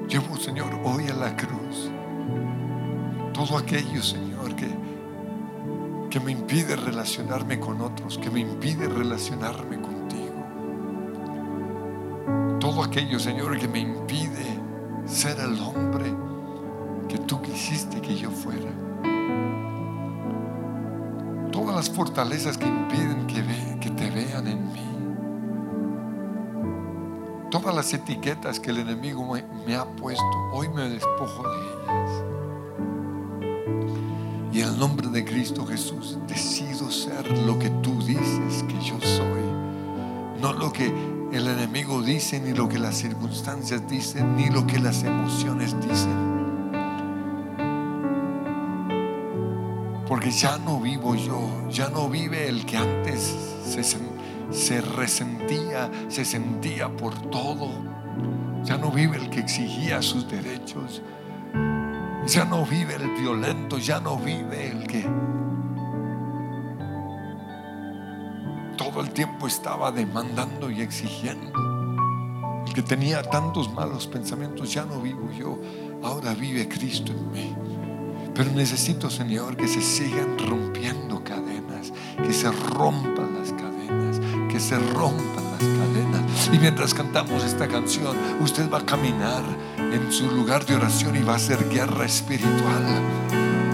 Llevo, 0.07 0.37
Señor, 0.37 0.79
hoy 0.83 1.07
a 1.07 1.13
la 1.13 1.35
cruz 1.35 1.91
todo 3.37 3.59
aquello, 3.59 4.01
Señor, 4.01 4.55
que, 4.55 4.67
que 6.09 6.19
me 6.19 6.31
impide 6.31 6.75
relacionarme 6.75 7.59
con 7.59 7.81
otros, 7.81 8.17
que 8.17 8.31
me 8.31 8.39
impide 8.39 8.87
relacionarme 8.87 9.79
contigo. 9.79 10.33
Todo 12.59 12.83
aquello, 12.83 13.19
Señor, 13.19 13.59
que 13.59 13.67
me 13.67 13.79
impide 13.79 14.59
ser 15.05 15.39
el 15.39 15.59
hombre 15.59 15.86
fortalezas 21.97 22.59
que 22.59 22.67
impiden 22.67 23.25
que, 23.25 23.41
ve- 23.41 23.77
que 23.81 23.89
te 23.89 24.11
vean 24.11 24.45
en 24.47 24.71
mí. 24.71 24.87
Todas 27.49 27.73
las 27.75 27.91
etiquetas 27.91 28.59
que 28.59 28.69
el 28.69 28.77
enemigo 28.77 29.25
me, 29.33 29.43
me 29.65 29.75
ha 29.75 29.83
puesto, 29.83 30.23
hoy 30.53 30.69
me 30.69 30.87
despojo 30.89 31.41
de 31.49 31.57
ellas. 31.57 32.11
Y 34.53 34.61
en 34.61 34.69
el 34.69 34.77
nombre 34.79 35.07
de 35.07 35.25
Cristo 35.25 35.65
Jesús 35.65 36.19
decido 36.27 36.91
ser 36.91 37.35
lo 37.47 37.57
que 37.57 37.71
tú 37.81 37.97
dices 38.03 38.63
que 38.67 38.79
yo 38.79 38.99
soy. 39.01 39.41
No 40.39 40.53
lo 40.53 40.71
que 40.71 40.93
el 41.31 41.47
enemigo 41.47 42.03
dice, 42.03 42.39
ni 42.39 42.53
lo 42.53 42.69
que 42.69 42.77
las 42.77 42.95
circunstancias 42.95 43.87
dicen, 43.89 44.35
ni 44.35 44.51
lo 44.51 44.67
que 44.67 44.77
las 44.77 45.01
emociones 45.03 45.75
dicen. 45.81 46.36
Porque 50.07 50.31
ya 50.31 50.57
no 50.57 50.79
vivo 50.79 51.15
yo, 51.15 51.69
ya 51.69 51.89
no 51.89 52.09
vive 52.09 52.47
el 52.47 52.65
que 52.65 52.77
antes 52.77 53.35
se, 53.65 53.83
se 53.83 54.81
resentía, 54.81 55.91
se 56.07 56.23
sentía 56.23 56.87
por 56.95 57.13
todo. 57.29 57.69
Ya 58.63 58.77
no 58.77 58.89
vive 58.89 59.17
el 59.17 59.29
que 59.29 59.39
exigía 59.39 60.01
sus 60.01 60.29
derechos. 60.29 61.01
Ya 62.25 62.45
no 62.45 62.65
vive 62.65 62.95
el 62.95 63.09
violento, 63.21 63.77
ya 63.77 63.99
no 63.99 64.17
vive 64.17 64.69
el 64.69 64.87
que 64.87 65.05
todo 68.77 69.01
el 69.01 69.09
tiempo 69.11 69.47
estaba 69.47 69.91
demandando 69.91 70.69
y 70.69 70.81
exigiendo. 70.81 71.51
El 72.65 72.73
que 72.73 72.81
tenía 72.81 73.23
tantos 73.23 73.73
malos 73.73 74.07
pensamientos, 74.07 74.73
ya 74.73 74.85
no 74.85 75.01
vivo 75.01 75.29
yo, 75.31 75.59
ahora 76.03 76.33
vive 76.33 76.67
Cristo 76.69 77.11
en 77.11 77.31
mí. 77.31 77.66
Pero 78.37 78.51
necesito, 78.51 79.09
Señor, 79.09 79.57
que 79.57 79.67
se 79.67 79.81
sigan 79.81 80.37
rompiendo 80.37 81.23
cadenas, 81.23 81.91
que 82.23 82.31
se 82.31 82.51
rompan 82.51 83.33
las 83.33 83.51
cadenas, 83.51 84.21
que 84.51 84.59
se 84.59 84.77
rompan 84.77 85.43
las 85.53 85.63
cadenas. 85.63 86.49
Y 86.53 86.59
mientras 86.59 86.93
cantamos 86.93 87.43
esta 87.43 87.67
canción, 87.67 88.15
usted 88.39 88.69
va 88.71 88.77
a 88.77 88.85
caminar 88.85 89.41
en 89.79 90.11
su 90.11 90.29
lugar 90.29 90.67
de 90.67 90.75
oración 90.75 91.15
y 91.15 91.23
va 91.23 91.33
a 91.33 91.37
hacer 91.37 91.67
guerra 91.67 92.05
espiritual. 92.05 92.85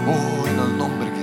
Oh, 0.08 0.46
en 0.46 0.58
el 0.58 0.78
nombre 0.78 1.13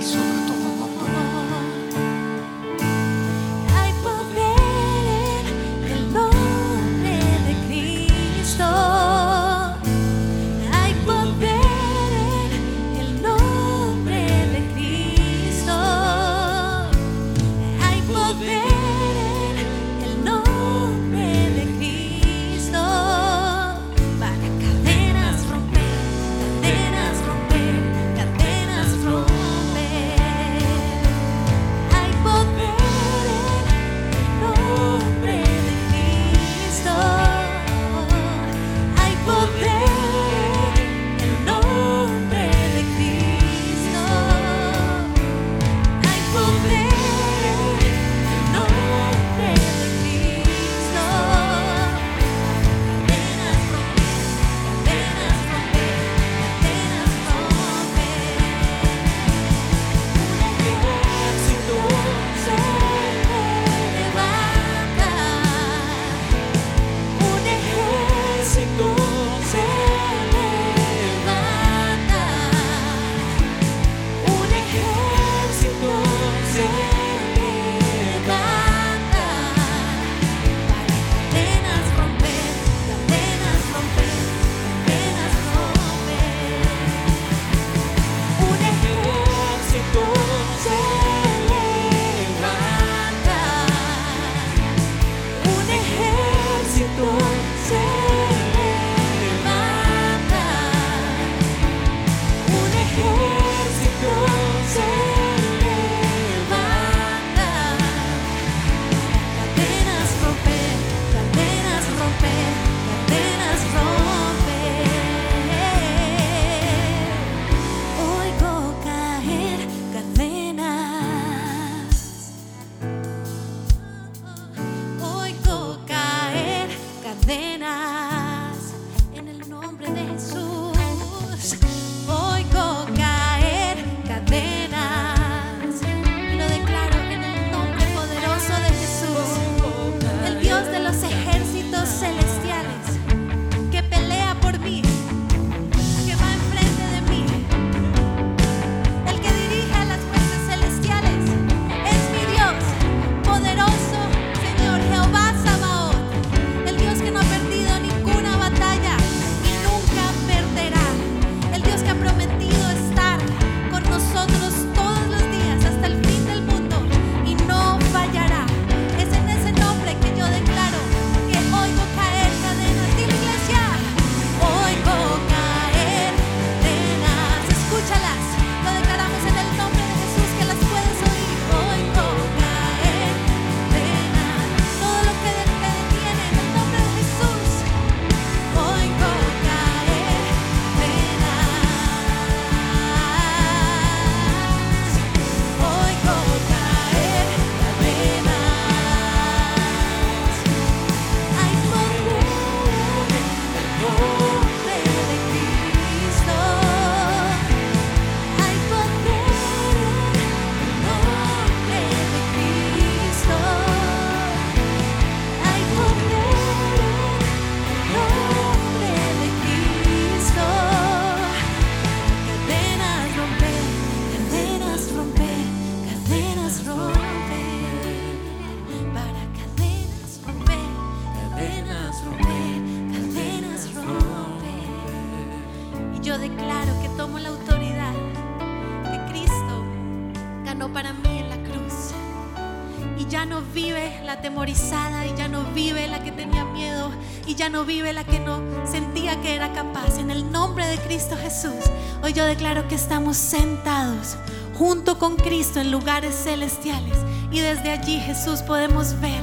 estamos 252.74 253.16
sentados 253.16 254.16
junto 254.54 254.98
con 254.98 255.16
Cristo 255.16 255.60
en 255.60 255.70
lugares 255.70 256.14
celestiales. 256.14 256.96
Y 257.30 257.40
desde 257.40 257.70
allí, 257.70 257.98
Jesús, 257.98 258.42
podemos 258.42 259.00
ver 259.00 259.22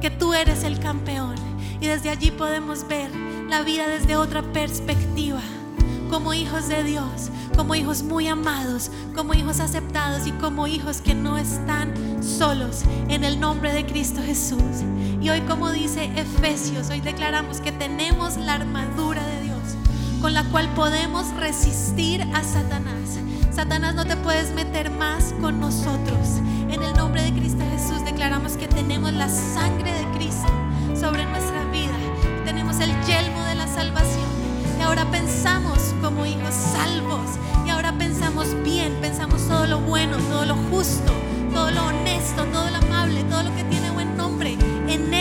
que 0.00 0.10
tú 0.10 0.34
eres 0.34 0.64
el 0.64 0.78
campeón. 0.78 1.34
Y 1.80 1.86
desde 1.86 2.10
allí 2.10 2.30
podemos 2.30 2.86
ver 2.86 3.10
la 3.48 3.62
vida 3.62 3.88
desde 3.88 4.16
otra 4.16 4.42
perspectiva. 4.42 5.40
Como 6.10 6.34
hijos 6.34 6.68
de 6.68 6.84
Dios, 6.84 7.30
como 7.56 7.74
hijos 7.74 8.02
muy 8.02 8.28
amados, 8.28 8.90
como 9.14 9.34
hijos 9.34 9.60
aceptados 9.60 10.26
y 10.26 10.32
como 10.32 10.66
hijos 10.66 11.00
que 11.00 11.14
no 11.14 11.38
están 11.38 11.92
solos 12.22 12.82
en 13.08 13.24
el 13.24 13.40
nombre 13.40 13.72
de 13.72 13.86
Cristo 13.86 14.20
Jesús. 14.24 14.82
Y 15.20 15.30
hoy 15.30 15.40
como 15.42 15.70
dice 15.70 16.10
Efesios, 16.16 16.90
hoy 16.90 17.00
declaramos 17.00 17.60
que 17.60 17.72
tenemos 17.72 18.36
la 18.36 18.54
armadura 18.54 19.13
la 20.34 20.42
cual 20.50 20.68
podemos 20.74 21.32
resistir 21.36 22.20
a 22.34 22.42
Satanás. 22.42 23.20
Satanás 23.54 23.94
no 23.94 24.04
te 24.04 24.16
puedes 24.16 24.52
meter 24.52 24.90
más 24.90 25.32
con 25.40 25.60
nosotros. 25.60 26.40
En 26.68 26.82
el 26.82 26.92
nombre 26.94 27.22
de 27.22 27.32
Cristo 27.32 27.62
Jesús 27.70 28.04
declaramos 28.04 28.56
que 28.56 28.66
tenemos 28.66 29.12
la 29.12 29.28
sangre 29.28 29.92
de 29.92 30.04
Cristo 30.18 30.48
sobre 30.98 31.24
nuestra 31.26 31.64
vida. 31.66 31.94
Tenemos 32.44 32.80
el 32.80 32.90
yelmo 33.04 33.44
de 33.44 33.54
la 33.54 33.68
salvación. 33.68 34.26
Y 34.76 34.82
ahora 34.82 35.08
pensamos 35.08 35.94
como 36.02 36.26
hijos 36.26 36.52
salvos. 36.52 37.30
Y 37.64 37.70
ahora 37.70 37.96
pensamos 37.96 38.60
bien, 38.64 38.92
pensamos 39.00 39.46
todo 39.46 39.68
lo 39.68 39.78
bueno, 39.82 40.16
todo 40.16 40.46
lo 40.46 40.56
justo, 40.56 41.12
todo 41.52 41.70
lo 41.70 41.86
honesto, 41.86 42.42
todo 42.46 42.68
lo 42.70 42.78
amable, 42.78 43.22
todo 43.30 43.44
lo 43.44 43.54
que 43.54 43.62
tiene 43.62 43.88
buen 43.92 44.16
nombre. 44.16 44.53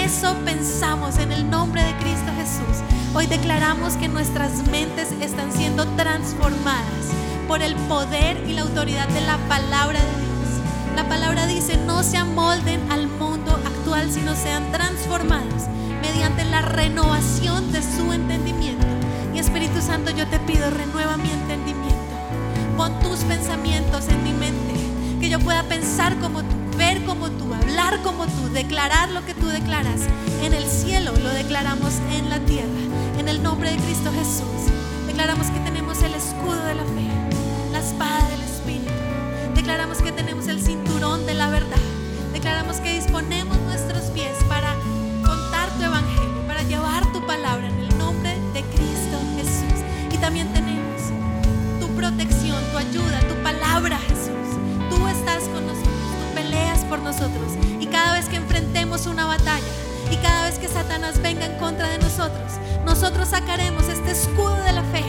Eso 0.03 0.35
pensamos, 0.43 1.17
en 1.17 1.31
el 1.31 1.49
nombre 1.49 1.81
de 1.81 1.95
Cristo 1.95 2.29
Jesús. 2.35 2.83
Hoy 3.15 3.25
declaramos 3.25 3.93
que 3.93 4.09
nuestras 4.09 4.67
mentes 4.67 5.13
están 5.21 5.49
siendo 5.53 5.87
transformadas 5.95 7.07
por 7.47 7.61
el 7.61 7.73
poder 7.87 8.37
y 8.45 8.51
la 8.51 8.63
autoridad 8.63 9.07
de 9.07 9.21
la 9.21 9.37
palabra 9.47 10.01
de 10.01 10.05
Dios. 10.05 10.97
La 10.97 11.07
palabra 11.07 11.47
dice, 11.47 11.77
no 11.77 12.03
se 12.03 12.17
amolden 12.17 12.81
al 12.91 13.07
mundo 13.07 13.57
actual, 13.65 14.11
sino 14.11 14.35
sean 14.35 14.69
transformados 14.73 15.69
mediante 16.01 16.43
la 16.43 16.61
renovación 16.61 17.71
de 17.71 17.81
su 17.81 18.11
entendimiento. 18.11 18.85
Y 19.33 19.39
Espíritu 19.39 19.81
Santo, 19.81 20.11
yo 20.11 20.27
te 20.27 20.37
pido, 20.39 20.69
renueva 20.69 21.15
mi 21.15 21.31
entendimiento. 21.31 22.13
Pon 22.75 22.91
tus 22.99 23.19
pensamientos 23.19 24.09
en 24.09 24.21
mi 24.21 24.33
mente, 24.33 24.73
que 25.21 25.29
yo 25.29 25.39
pueda 25.39 25.63
pensar 25.63 26.17
como 26.17 26.41
tú, 26.41 26.62
ver 26.75 27.03
como 27.03 27.29
tú, 27.29 27.53
hablar 27.53 28.01
como 28.03 28.25
tú, 28.25 28.49
declarar 28.53 29.09
lo 29.11 29.25
que 29.25 29.33
tú 29.33 29.47
declaras. 29.47 30.01
En 30.43 30.53
el 30.53 30.65
cielo 30.65 31.11
lo 31.21 31.29
declaramos 31.29 31.93
en 32.11 32.29
la 32.29 32.39
tierra. 32.39 32.69
En 33.17 33.27
el 33.27 33.41
nombre 33.43 33.71
de 33.71 33.77
Cristo 33.77 34.11
Jesús, 34.11 34.71
declaramos 35.07 35.47
que 35.47 35.59
tenemos 35.59 36.01
el 36.01 36.13
escudo 36.13 36.63
de 36.65 36.75
la 36.75 36.83
fe, 36.83 37.07
la 37.71 37.79
espada 37.79 38.27
del 38.29 38.41
Espíritu. 38.41 38.91
Declaramos 39.55 40.01
que 40.01 40.11
tenemos 40.11 40.47
el 40.47 40.61
cinturón 40.61 41.25
de 41.25 41.33
la 41.33 41.49
verdad. 41.49 41.77
Declaramos 42.33 42.77
que 42.77 42.93
disponemos 42.93 43.57
nuestros 43.61 44.03
pies 44.11 44.35
para 44.49 44.75
contar 45.23 45.69
tu 45.77 45.83
evangelio, 45.83 46.47
para 46.47 46.63
llevar 46.63 47.11
tu 47.13 47.25
palabra 47.25 47.67
en 47.67 47.79
el 47.79 47.97
nombre 47.97 48.31
de 48.53 48.61
Cristo 48.61 49.17
Jesús. 49.37 49.83
Y 50.11 50.17
también 50.17 50.51
tenemos 50.53 51.01
tu 51.79 51.87
protección, 51.95 52.61
tu 52.71 52.77
ayuda, 52.77 53.19
tu 53.29 53.35
palabra, 53.43 53.99
por 56.93 57.01
nosotros. 57.01 57.53
Y 57.79 57.87
cada 57.87 58.13
vez 58.13 58.29
que 58.29 58.35
enfrentemos 58.35 59.07
una 59.07 59.25
batalla, 59.25 59.65
y 60.11 60.17
cada 60.17 60.43
vez 60.43 60.59
que 60.59 60.67
Satanás 60.67 61.19
venga 61.23 61.43
en 61.43 61.57
contra 61.57 61.89
de 61.89 61.97
nosotros, 61.97 62.51
nosotros 62.85 63.29
sacaremos 63.29 63.85
este 63.89 64.11
escudo 64.11 64.55
de 64.61 64.73
la 64.73 64.83
fe 64.83 65.03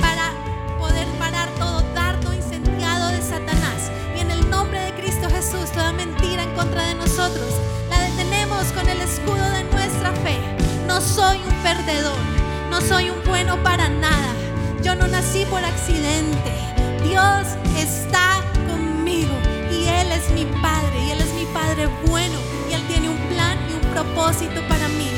para 0.00 0.32
poder 0.80 1.06
parar 1.16 1.48
todo 1.50 1.80
dardo 1.94 2.34
incendiado 2.34 3.06
de 3.10 3.22
Satanás. 3.22 3.88
Y 4.16 4.20
en 4.20 4.32
el 4.32 4.50
nombre 4.50 4.80
de 4.80 4.92
Cristo 4.94 5.30
Jesús, 5.30 5.70
toda 5.70 5.92
mentira 5.92 6.42
en 6.42 6.52
contra 6.56 6.88
de 6.88 6.96
nosotros, 6.96 7.54
la 7.88 8.00
detenemos 8.00 8.64
con 8.72 8.88
el 8.88 9.00
escudo 9.00 9.48
de 9.52 9.62
nuestra 9.62 10.10
fe. 10.24 10.38
No 10.88 11.00
soy 11.00 11.38
un 11.38 11.54
perdedor, 11.62 12.18
no 12.68 12.80
soy 12.80 13.10
un 13.10 13.22
bueno 13.24 13.62
para 13.62 13.88
nada. 13.88 14.32
Yo 14.82 14.96
no 14.96 15.06
nací 15.06 15.44
por 15.44 15.64
accidente. 15.64 16.52
Dios 17.04 17.46
está 17.76 18.42
conmigo 18.68 19.34
y 19.70 19.86
Él 19.86 20.10
es 20.12 20.30
mi 20.30 20.44
Padre 20.62 21.04
y 21.06 21.10
Él 21.10 21.20
es 21.20 21.27
Padre 21.52 21.88
bueno 22.06 22.38
y 22.70 22.74
Él 22.74 22.82
tiene 22.88 23.08
un 23.08 23.18
plan 23.28 23.58
y 23.70 23.74
un 23.74 23.92
propósito 23.92 24.60
para 24.68 24.88
mí. 24.88 25.10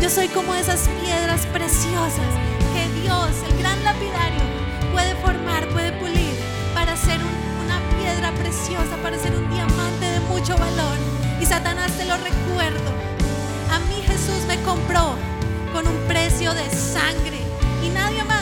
Yo 0.00 0.10
soy 0.10 0.28
como 0.28 0.54
esas 0.54 0.88
piedras 1.02 1.46
preciosas 1.46 2.30
que 2.74 3.00
Dios, 3.02 3.30
el 3.50 3.58
gran 3.58 3.82
lapidario, 3.84 4.42
puede 4.92 5.14
formar, 5.16 5.66
puede 5.68 5.92
pulir 5.92 6.34
para 6.74 6.96
ser 6.96 7.18
un- 7.20 7.64
una 7.64 7.78
piedra 7.98 8.30
preciosa, 8.32 8.96
para 9.02 9.18
ser 9.18 9.34
un 9.34 9.48
diamante 9.50 10.06
de 10.10 10.20
mucho 10.20 10.56
valor. 10.56 10.98
Y 11.40 11.46
Satanás 11.46 11.92
te 11.96 12.04
lo 12.04 12.16
recuerdo. 12.16 12.90
A 13.72 13.78
mí 13.88 14.02
Jesús 14.06 14.44
me 14.46 14.60
compró 14.62 15.14
con 15.72 15.86
un 15.86 15.96
precio 16.08 16.52
de 16.54 16.68
sangre 16.70 17.40
y 17.84 17.88
nadie 17.90 18.22
más 18.24 18.35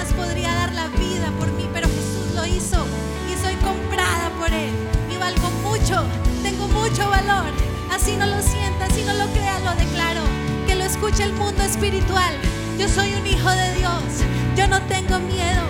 El 11.20 11.32
mundo 11.34 11.62
espiritual. 11.62 12.34
Yo 12.78 12.86
soy 12.88 13.14
un 13.14 13.26
hijo 13.26 13.48
de 13.48 13.74
Dios, 13.76 14.02
yo 14.56 14.66
no 14.66 14.82
tengo 14.82 15.18
miedo. 15.20 15.62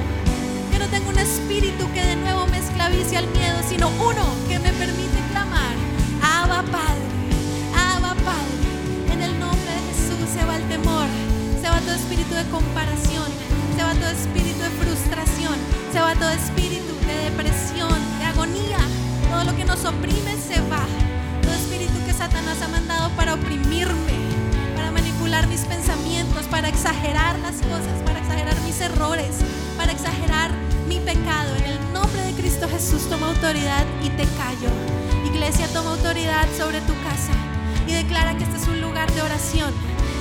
Yo 0.73 0.79
no 0.81 0.87
tengo 0.87 1.11
un 1.11 1.19
espíritu 1.19 1.87
que 1.93 2.03
de 2.03 2.17
nuevo 2.17 2.47
me 2.47 2.59
esclavice 2.59 3.17
al 3.19 3.29
miedo, 3.29 3.59
sino 3.69 3.89
uno 3.91 4.25
que 4.49 4.59
me 4.59 4.73
permite 4.73 5.21
clamar, 5.31 5.77
Abba 6.23 6.63
Padre, 6.73 7.07
Abba 7.77 8.15
Padre. 8.25 9.13
En 9.13 9.23
el 9.23 9.39
nombre 9.39 9.71
de 9.71 9.93
Jesús 9.93 10.29
se 10.35 10.45
va 10.45 10.57
el 10.57 10.67
temor, 10.67 11.07
se 11.63 11.69
va 11.69 11.79
todo 11.81 11.95
espíritu 11.95 12.35
de 12.35 12.45
comparación, 12.51 13.29
se 13.77 13.83
va 13.85 13.93
todo 13.95 14.11
espíritu 14.11 14.59
de 14.59 14.71
frustración, 14.83 15.55
se 15.93 16.01
va 16.01 16.15
todo 16.15 16.31
espíritu 16.31 16.95
de 17.07 17.31
depresión, 17.31 17.95
de 18.19 18.25
agonía. 18.25 18.79
Todo 19.31 19.45
lo 19.45 19.57
que 19.57 19.65
nos 19.65 19.85
oprime 19.85 20.35
se 20.37 20.59
va. 20.73 20.85
Todo 21.43 21.53
espíritu 21.53 21.95
que 22.07 22.13
Satanás 22.13 22.61
ha 22.63 22.69
mandado 22.69 23.11
para 23.11 23.35
oprimirme, 23.35 24.14
mis 25.43 25.63
pensamientos, 25.63 26.45
para 26.47 26.69
exagerar 26.69 27.37
las 27.41 27.57
cosas, 27.57 28.03
para 28.05 28.21
exagerar 28.21 28.55
mis 28.61 28.81
errores, 28.81 29.35
para 29.77 29.91
exagerar 29.91 30.53
mi 30.87 31.01
pecado. 31.01 31.57
En 31.57 31.65
el 31.65 31.93
nombre 31.93 32.23
de 32.23 32.33
Cristo 32.35 32.69
Jesús 32.69 33.11
toma 33.11 33.27
autoridad 33.27 33.85
y 34.05 34.11
te 34.11 34.25
callo. 34.39 34.71
Iglesia, 35.27 35.67
toma 35.73 35.91
autoridad 35.91 36.47
sobre 36.57 36.81
tu 36.83 36.95
casa 37.03 37.35
y 37.87 37.93
declara 37.93 38.37
que 38.37 38.45
este 38.45 38.59
es 38.59 38.69
un 38.69 38.81
lugar 38.81 39.13
de 39.13 39.23
oración, 39.23 39.75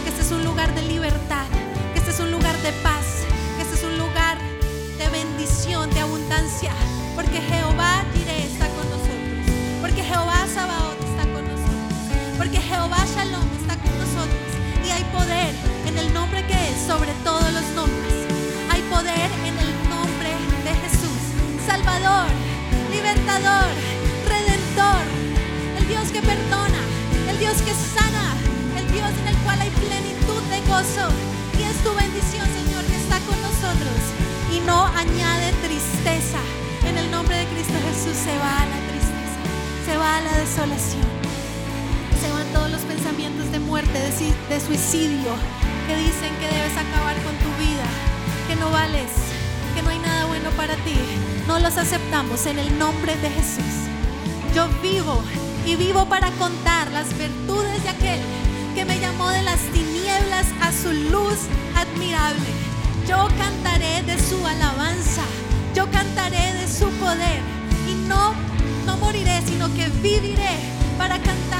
que 0.03 0.09
este 0.09 0.23
es 0.23 0.31
un 0.31 0.43
lugar 0.43 0.73
de 0.73 0.81
libertad, 0.81 1.45
que 1.93 1.99
este 1.99 2.09
es 2.09 2.19
un 2.19 2.31
lugar 2.31 2.57
de 2.63 2.71
paz, 2.81 3.05
que 3.55 3.61
este 3.61 3.75
es 3.75 3.83
un 3.83 3.99
lugar 3.99 4.39
de 4.97 5.07
bendición, 5.09 5.91
de 5.91 5.99
abundancia, 5.99 6.71
porque 7.15 7.39
Jehová 7.39 8.03
Jireh 8.15 8.45
está 8.45 8.67
con 8.69 8.89
nosotros, 8.89 9.45
porque 9.79 10.03
Jehová 10.03 10.47
Sabaoth 10.51 11.01
está 11.05 11.23
con 11.31 11.43
nosotros, 11.45 12.35
porque 12.35 12.59
Jehová 12.59 13.05
Shalom 13.15 13.47
está 13.61 13.75
con 13.77 13.93
nosotros 13.99 14.42
hay 14.93 15.03
poder 15.05 15.53
en 15.87 15.97
el 15.97 16.13
nombre 16.13 16.45
que 16.45 16.53
es 16.53 16.77
sobre 16.85 17.11
todos 17.23 17.51
los 17.51 17.65
nombres. 17.73 18.13
Hay 18.69 18.81
poder 18.93 19.29
en 19.49 19.55
el 19.57 19.71
nombre 19.89 20.31
de 20.65 20.73
Jesús, 20.85 21.21
Salvador, 21.65 22.29
libertador, 22.91 23.69
redentor, 24.29 25.01
el 25.79 25.87
Dios 25.87 26.11
que 26.13 26.21
perdona, 26.21 26.81
el 27.29 27.39
Dios 27.39 27.57
que 27.65 27.73
sana, 27.73 28.37
el 28.77 28.85
Dios 28.91 29.09
en 29.21 29.27
el 29.33 29.37
cual 29.43 29.61
hay 29.61 29.71
plenitud 29.71 30.41
de 30.53 30.59
gozo. 30.69 31.09
Y 31.57 31.63
es 31.63 31.77
tu 31.83 31.93
bendición, 31.93 32.45
Señor, 32.53 32.83
que 32.85 32.97
está 32.97 33.17
con 33.25 33.37
nosotros 33.41 33.97
y 34.53 34.59
no 34.61 34.85
añade 34.93 35.53
tristeza. 35.65 36.41
En 36.85 36.97
el 36.97 37.09
nombre 37.09 37.35
de 37.37 37.45
Cristo 37.45 37.73
Jesús 37.89 38.17
se 38.17 38.37
va 38.37 38.61
la 38.69 38.79
tristeza, 38.91 39.41
se 39.85 39.97
va 39.97 40.21
la 40.21 40.37
desolación, 40.37 41.07
todos 42.63 42.81
los 42.81 42.81
pensamientos 42.83 43.51
de 43.51 43.59
muerte, 43.59 43.99
de, 43.99 44.59
suicidio, 44.61 45.31
que 45.85 45.97
dicen 45.97 46.31
que 46.39 46.47
debes 46.47 46.71
acabar 46.77 47.13
con 47.23 47.35
tu 47.43 47.51
vida, 47.59 47.83
que 48.47 48.55
no 48.55 48.71
vales, 48.71 49.11
que 49.75 49.81
no 49.81 49.89
hay 49.89 49.99
nada 49.99 50.27
bueno 50.27 50.49
para 50.51 50.73
ti. 50.75 50.95
No 51.45 51.59
los 51.59 51.75
aceptamos 51.75 52.45
en 52.45 52.59
el 52.59 52.79
nombre 52.79 53.17
de 53.17 53.29
Jesús. 53.31 53.73
Yo 54.55 54.69
vivo 54.81 55.21
y 55.65 55.75
vivo 55.75 56.05
para 56.05 56.31
contar 56.31 56.89
las 56.91 57.09
virtudes 57.17 57.83
de 57.83 57.89
aquel 57.89 58.21
que 58.75 58.85
me 58.85 58.97
llamó 58.97 59.27
de 59.27 59.43
las 59.43 59.59
tinieblas 59.73 60.47
a 60.61 60.71
su 60.71 60.93
luz 61.11 61.39
admirable. 61.75 62.47
Yo 63.09 63.27
cantaré 63.37 64.03
de 64.03 64.17
su 64.17 64.37
alabanza, 64.47 65.23
yo 65.75 65.91
cantaré 65.91 66.53
de 66.53 66.67
su 66.69 66.89
poder 66.91 67.41
y 67.89 68.07
no, 68.07 68.33
no 68.85 68.95
moriré, 68.95 69.41
sino 69.45 69.67
que 69.73 69.89
viviré 70.01 70.55
para 70.97 71.17
cantar 71.19 71.52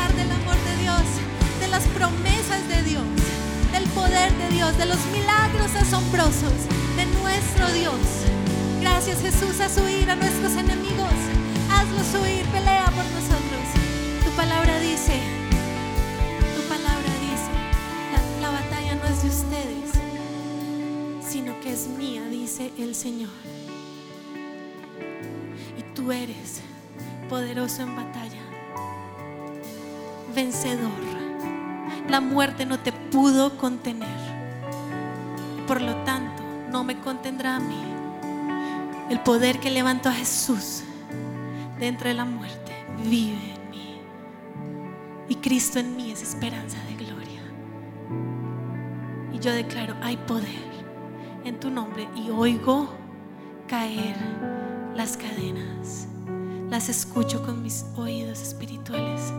los 4.86 5.06
milagros 5.08 5.76
asombrosos 5.76 6.54
de 6.98 7.06
nuestro 7.22 7.72
Dios. 7.72 8.00
Gracias 8.82 9.22
Jesús, 9.22 9.60
haz 9.62 9.78
huir 9.78 10.10
a 10.10 10.16
nuestros 10.16 10.54
enemigos. 10.54 11.14
Hazlos 11.72 12.22
huir, 12.22 12.46
pelea 12.48 12.86
por 12.86 13.06
nosotros. 13.06 13.66
Tu 14.24 14.32
palabra 14.32 14.80
dice, 14.80 15.20
tu 16.56 16.62
palabra 16.68 17.12
dice, 17.22 17.52
la, 18.12 18.50
la 18.50 18.60
batalla 18.60 18.96
no 18.96 19.06
es 19.06 19.24
de 19.24 19.30
ustedes, 19.30 19.92
sino 21.28 21.60
que 21.62 21.72
es 21.72 21.88
mía, 21.88 22.24
dice 22.30 22.72
el 22.78 22.96
Señor. 22.96 23.32
Y 25.78 25.84
tú 25.96 26.12
eres 26.12 26.62
poderoso 27.30 27.84
en 27.84 27.96
batalla, 27.96 28.42
vencedor. 30.36 31.23
La 32.10 32.22
muerte 32.22 32.66
no 32.66 32.80
te 32.80 32.92
pudo 32.92 33.58
contener. 33.58 34.10
Por 35.68 35.82
lo 35.82 35.96
tanto, 36.04 36.44
no 36.72 36.84
me 36.84 37.00
contendrá 37.00 37.56
a 37.56 37.60
mí. 37.60 37.82
El 39.10 39.20
poder 39.22 39.60
que 39.60 39.72
levantó 39.72 40.10
a 40.10 40.14
Jesús 40.14 40.84
de 41.80 41.88
entre 41.88 42.14
la 42.14 42.26
muerte 42.26 42.72
vive 43.04 43.54
en 43.56 43.70
mí. 43.70 44.02
Y 45.30 45.36
Cristo 45.36 45.80
en 45.80 45.96
mí 45.96 46.12
es 46.12 46.22
esperanza 46.22 46.78
de 46.86 46.96
gloria. 46.96 47.42
Y 49.32 49.40
yo 49.40 49.52
declaro, 49.52 49.96
hay 50.02 50.18
poder 50.18 50.74
en 51.44 51.60
tu 51.60 51.70
nombre 51.70 52.08
y 52.16 52.30
oigo 52.30 52.90
caer 53.68 54.16
las 54.96 55.18
cadenas. 55.18 56.08
Las 56.70 56.90
escucho 56.90 57.44
con 57.44 57.62
mis 57.62 57.86
oídos 57.96 58.42
espirituales. 58.42 59.32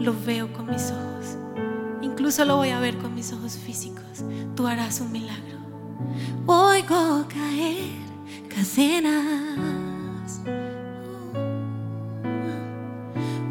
Lo 0.00 0.14
veo 0.24 0.52
con 0.52 0.66
mis 0.66 0.90
ojos. 0.90 1.36
Incluso 2.12 2.44
lo 2.44 2.56
voy 2.56 2.68
a 2.68 2.78
ver 2.78 2.98
con 2.98 3.14
mis 3.14 3.32
ojos 3.32 3.56
físicos. 3.56 4.22
Tú 4.54 4.66
harás 4.66 5.00
un 5.00 5.10
milagro. 5.12 5.58
Oigo 6.46 7.26
caer 7.26 7.88
cadenas. 8.50 10.40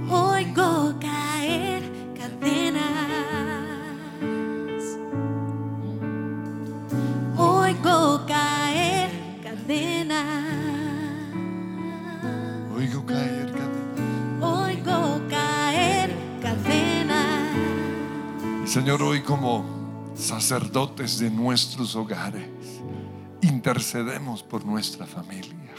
Oigo 0.10 0.94
caer 1.00 1.84
cadenas. 2.16 2.84
Oigo 7.36 8.26
caer 8.28 9.10
cadenas. 9.42 10.22
Oigo 12.76 13.06
caer 13.08 13.52
cadena. 13.52 13.61
Señor, 18.72 19.04
hoy 19.04 19.20
como 19.20 19.66
sacerdotes 20.16 21.20
de 21.20 21.30
nuestros 21.30 21.94
hogares, 21.94 22.48
intercedemos 23.42 24.44
por 24.44 24.64
nuestra 24.64 25.06
familia. 25.06 25.74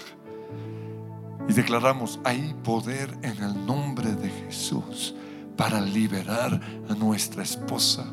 Y 1.49 1.55
declaramos, 1.55 2.20
hay 2.22 2.55
poder 2.62 3.16
en 3.22 3.43
el 3.43 3.64
nombre 3.64 4.14
de 4.14 4.28
Jesús 4.28 5.14
para 5.57 5.80
liberar 5.80 6.61
a 6.86 6.95
nuestra 6.95 7.43
esposa 7.43 8.05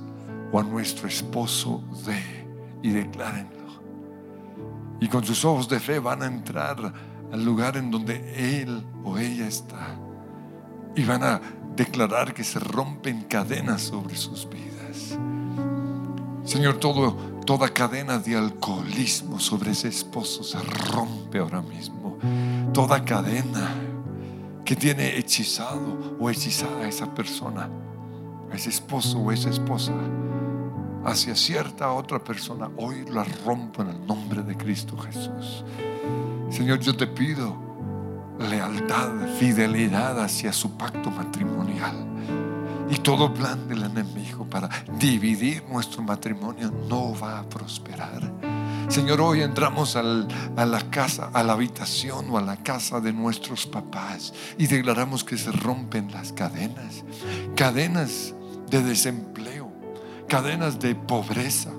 o 0.50 0.62
a 0.62 0.64
nuestro 0.64 1.10
esposo 1.10 1.84
de, 2.06 2.48
y 2.82 2.92
declárenlo. 2.92 3.82
Y 5.02 5.10
con 5.10 5.26
sus 5.26 5.44
ojos 5.44 5.68
de 5.68 5.82
fe 5.82 6.00
van 6.00 6.24
a 6.24 6.28
entrar 6.28 6.94
al 7.34 7.44
lugar 7.44 7.76
en 7.76 7.92
donde 7.92 8.62
él 8.62 8.82
o 9.04 9.18
ella 9.18 9.46
está. 9.46 10.00
Y 10.96 11.04
van 11.04 11.24
a 11.24 11.42
declarar 11.80 12.34
que 12.34 12.44
se 12.44 12.60
rompen 12.60 13.22
cadenas 13.22 13.84
sobre 13.84 14.16
sus 14.18 14.48
vidas. 14.50 15.18
Señor, 16.44 16.78
todo, 16.78 17.14
toda 17.46 17.70
cadena 17.70 18.20
de 18.20 18.36
alcoholismo 18.36 19.40
sobre 19.40 19.72
ese 19.72 19.88
esposo 19.88 20.44
se 20.44 20.60
rompe 20.60 21.40
ahora 21.40 21.62
mismo. 21.62 22.18
Toda 22.74 23.06
cadena 23.06 23.76
que 24.66 24.76
tiene 24.76 25.18
hechizado 25.18 26.18
o 26.20 26.30
hechizada 26.30 26.82
a 26.84 26.88
esa 26.88 27.14
persona, 27.16 27.70
a 28.52 28.56
ese 28.56 28.70
esposo 28.70 29.18
o 29.18 29.32
esa 29.32 29.50
esposa, 29.50 29.94
hacia 31.06 31.34
cierta 31.34 31.94
otra 31.94 32.22
persona, 32.22 32.70
hoy 32.76 33.06
la 33.06 33.24
rompo 33.46 33.84
en 33.84 33.90
el 33.90 34.06
nombre 34.06 34.44
de 34.44 34.58
Cristo 34.58 34.98
Jesús. 34.98 35.64
Señor, 36.50 36.80
yo 36.80 36.94
te 36.94 37.08
pido 37.08 37.69
lealtad, 38.40 39.12
fidelidad 39.38 40.20
hacia 40.22 40.54
su 40.54 40.78
pacto 40.78 41.12
matrimonial. 41.12 41.96
Y 42.90 42.96
todo 42.98 43.34
plan 43.34 43.68
del 43.68 43.84
enemigo 43.84 44.46
para 44.46 44.70
dividir 44.98 45.64
nuestro 45.70 46.02
matrimonio 46.02 46.72
no 46.90 47.14
va 47.20 47.40
a 47.40 47.44
prosperar. 47.44 48.32
Señor, 48.90 49.22
hoy 49.22 49.44
entramos 49.44 49.96
a 49.96 50.02
la 50.02 50.90
casa, 50.90 51.30
a 51.32 51.44
la 51.44 51.54
habitación 51.54 52.26
o 52.32 52.40
a 52.40 52.42
la 52.42 52.58
casa 52.58 53.00
de 53.00 53.14
nuestros 53.14 53.68
papás 53.68 54.34
y 54.58 54.66
declaramos 54.66 55.24
que 55.24 55.38
se 55.38 55.52
rompen 55.52 56.12
las 56.12 56.34
cadenas, 56.34 57.04
cadenas 57.56 58.34
de 58.72 58.82
desempleo, 58.82 59.72
cadenas 60.28 60.80
de 60.80 60.96
pobreza, 60.96 61.70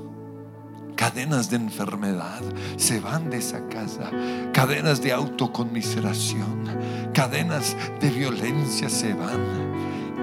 cadenas 1.01 1.49
de 1.49 1.57
enfermedad 1.57 2.43
se 2.77 3.01
van 3.01 3.31
de 3.31 3.39
esa 3.39 3.67
casa, 3.69 4.11
cadenas 4.53 5.01
de 5.01 5.13
autoconmiseración, 5.13 7.11
cadenas 7.15 7.75
de 8.03 8.11
violencia 8.11 8.91
se 8.91 9.15
van. 9.15 9.71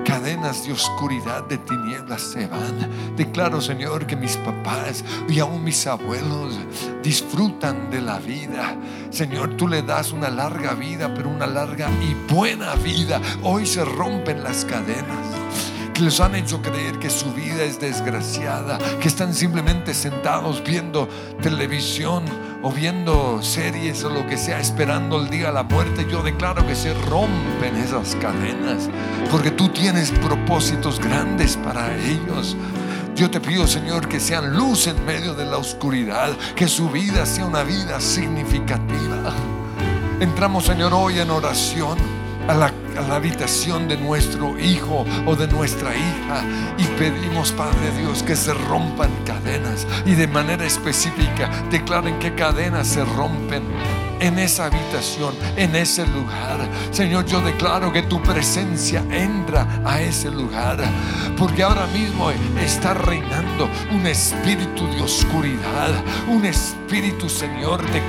Cadenas 0.05 0.65
de 0.65 0.71
oscuridad, 0.71 1.43
de 1.49 1.57
tinieblas 1.57 2.21
se 2.21 2.45
van. 2.47 3.15
Declaro, 3.17 3.59
Señor, 3.59 4.05
que 4.05 4.15
mis 4.15 4.37
papás 4.37 5.03
y 5.27 5.39
aún 5.39 5.63
mis 5.63 5.85
abuelos 5.85 6.57
disfrutan 7.03 7.89
de 7.89 7.99
la 7.99 8.19
vida. 8.19 8.77
Señor, 9.09 9.57
tú 9.57 9.67
le 9.67 9.81
das 9.81 10.13
una 10.13 10.29
larga 10.29 10.75
vida, 10.75 11.11
pero 11.13 11.27
una 11.27 11.47
larga 11.47 11.89
y 12.01 12.13
buena 12.31 12.75
vida. 12.75 13.19
Hoy 13.43 13.65
se 13.65 13.83
rompen 13.83 14.43
las 14.43 14.63
cadenas 14.63 15.37
que 15.97 16.03
les 16.03 16.19
han 16.19 16.35
hecho 16.35 16.61
creer 16.61 16.99
que 16.99 17.09
su 17.09 17.33
vida 17.33 17.63
es 17.63 17.79
desgraciada, 17.79 18.77
que 19.01 19.07
están 19.07 19.33
simplemente 19.33 19.95
sentados 19.95 20.63
viendo 20.63 21.09
televisión 21.41 22.23
o 22.61 22.71
viendo 22.71 23.41
series 23.41 24.03
o 24.03 24.11
lo 24.11 24.27
que 24.27 24.37
sea, 24.37 24.59
esperando 24.59 25.19
el 25.19 25.31
día 25.31 25.47
de 25.47 25.53
la 25.53 25.63
muerte. 25.63 26.05
Yo 26.07 26.21
declaro 26.21 26.67
que 26.67 26.75
se 26.75 26.93
rompen 26.93 27.75
esas 27.77 28.15
cadenas, 28.17 28.89
porque 29.31 29.49
tú 29.49 29.69
tienes 29.69 30.11
propósitos 30.11 30.99
grandes 30.99 31.57
para 31.57 31.91
ellos. 31.97 32.55
Yo 33.15 33.31
te 33.31 33.39
pido, 33.39 33.65
Señor, 33.65 34.07
que 34.07 34.19
sean 34.19 34.55
luz 34.55 34.85
en 34.85 35.03
medio 35.03 35.33
de 35.33 35.45
la 35.45 35.57
oscuridad, 35.57 36.29
que 36.55 36.67
su 36.67 36.91
vida 36.91 37.25
sea 37.25 37.45
una 37.45 37.63
vida 37.63 37.99
significativa. 37.99 39.33
Entramos, 40.19 40.65
Señor, 40.65 40.93
hoy 40.93 41.17
en 41.17 41.31
oración 41.31 41.97
a 42.47 42.53
la, 42.53 42.73
a 42.97 43.01
la 43.07 43.15
habitación 43.15 43.87
de 43.87 43.97
nuestro 43.97 44.57
hijo 44.59 45.05
o 45.25 45.35
de 45.35 45.47
nuestra 45.47 45.95
hija 45.95 46.43
y 46.77 46.83
pedimos, 46.99 47.51
Padre 47.51 47.91
Dios, 47.99 48.23
que 48.23 48.35
se 48.35 48.53
rompan 48.53 49.11
cadenas 49.25 49.85
y 50.05 50.15
de 50.15 50.27
manera 50.27 50.65
específica 50.65 51.49
declaren 51.69 52.19
qué 52.19 52.33
cadenas 52.35 52.87
se 52.87 53.03
rompen 53.03 53.63
en 54.19 54.39
esa 54.39 54.65
habitación, 54.65 55.35
en 55.55 55.75
ese 55.75 56.05
lugar. 56.07 56.57
Señor, 56.91 57.25
yo 57.25 57.39
declaro 57.41 57.91
que 57.91 58.03
tu 58.03 58.21
presencia 58.21 59.03
entra 59.11 59.81
a 59.85 60.01
ese 60.01 60.31
lugar, 60.31 60.79
porque 61.37 61.63
ahora 61.63 61.85
mismo 61.87 62.31
está 62.59 62.93
reinando 62.93 63.69
un 63.91 64.07
espíritu 64.07 64.87
de 64.87 65.01
oscuridad, 65.01 65.91
un 66.27 66.45
espíritu, 66.45 67.29
Señor, 67.29 67.81
de 67.91 68.01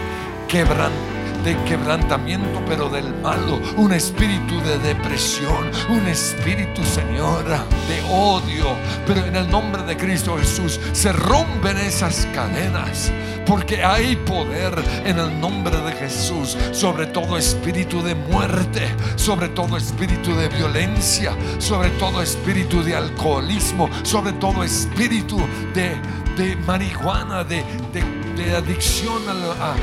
quebrantamiento 0.48 1.17
de 1.44 1.56
quebrantamiento, 1.64 2.62
pero 2.66 2.88
del 2.88 3.14
malo, 3.20 3.60
un 3.76 3.92
espíritu 3.92 4.60
de 4.60 4.78
depresión, 4.78 5.70
un 5.88 6.06
espíritu, 6.06 6.82
Señor, 6.84 7.44
de 7.44 8.02
odio. 8.10 8.66
Pero 9.06 9.24
en 9.24 9.36
el 9.36 9.50
nombre 9.50 9.82
de 9.82 9.96
Cristo 9.96 10.36
Jesús 10.38 10.78
se 10.92 11.12
rompen 11.12 11.76
esas 11.78 12.26
cadenas, 12.34 13.10
porque 13.46 13.82
hay 13.84 14.16
poder 14.16 14.74
en 15.04 15.18
el 15.18 15.40
nombre 15.40 15.76
de 15.78 15.92
Jesús 15.92 16.56
sobre 16.72 17.06
todo 17.06 17.38
espíritu 17.38 18.02
de 18.02 18.14
muerte, 18.14 18.94
sobre 19.16 19.48
todo 19.48 19.76
espíritu 19.76 20.34
de 20.34 20.48
violencia, 20.48 21.32
sobre 21.58 21.90
todo 21.90 22.20
espíritu 22.22 22.82
de 22.82 22.94
alcoholismo, 22.96 23.88
sobre 24.02 24.32
todo 24.34 24.62
espíritu 24.64 25.38
de, 25.74 25.96
de 26.36 26.56
marihuana, 26.66 27.44
de, 27.44 27.64
de, 27.92 28.02
de 28.42 28.56
adicción 28.56 29.22
a, 29.28 29.34
la- 29.34 29.76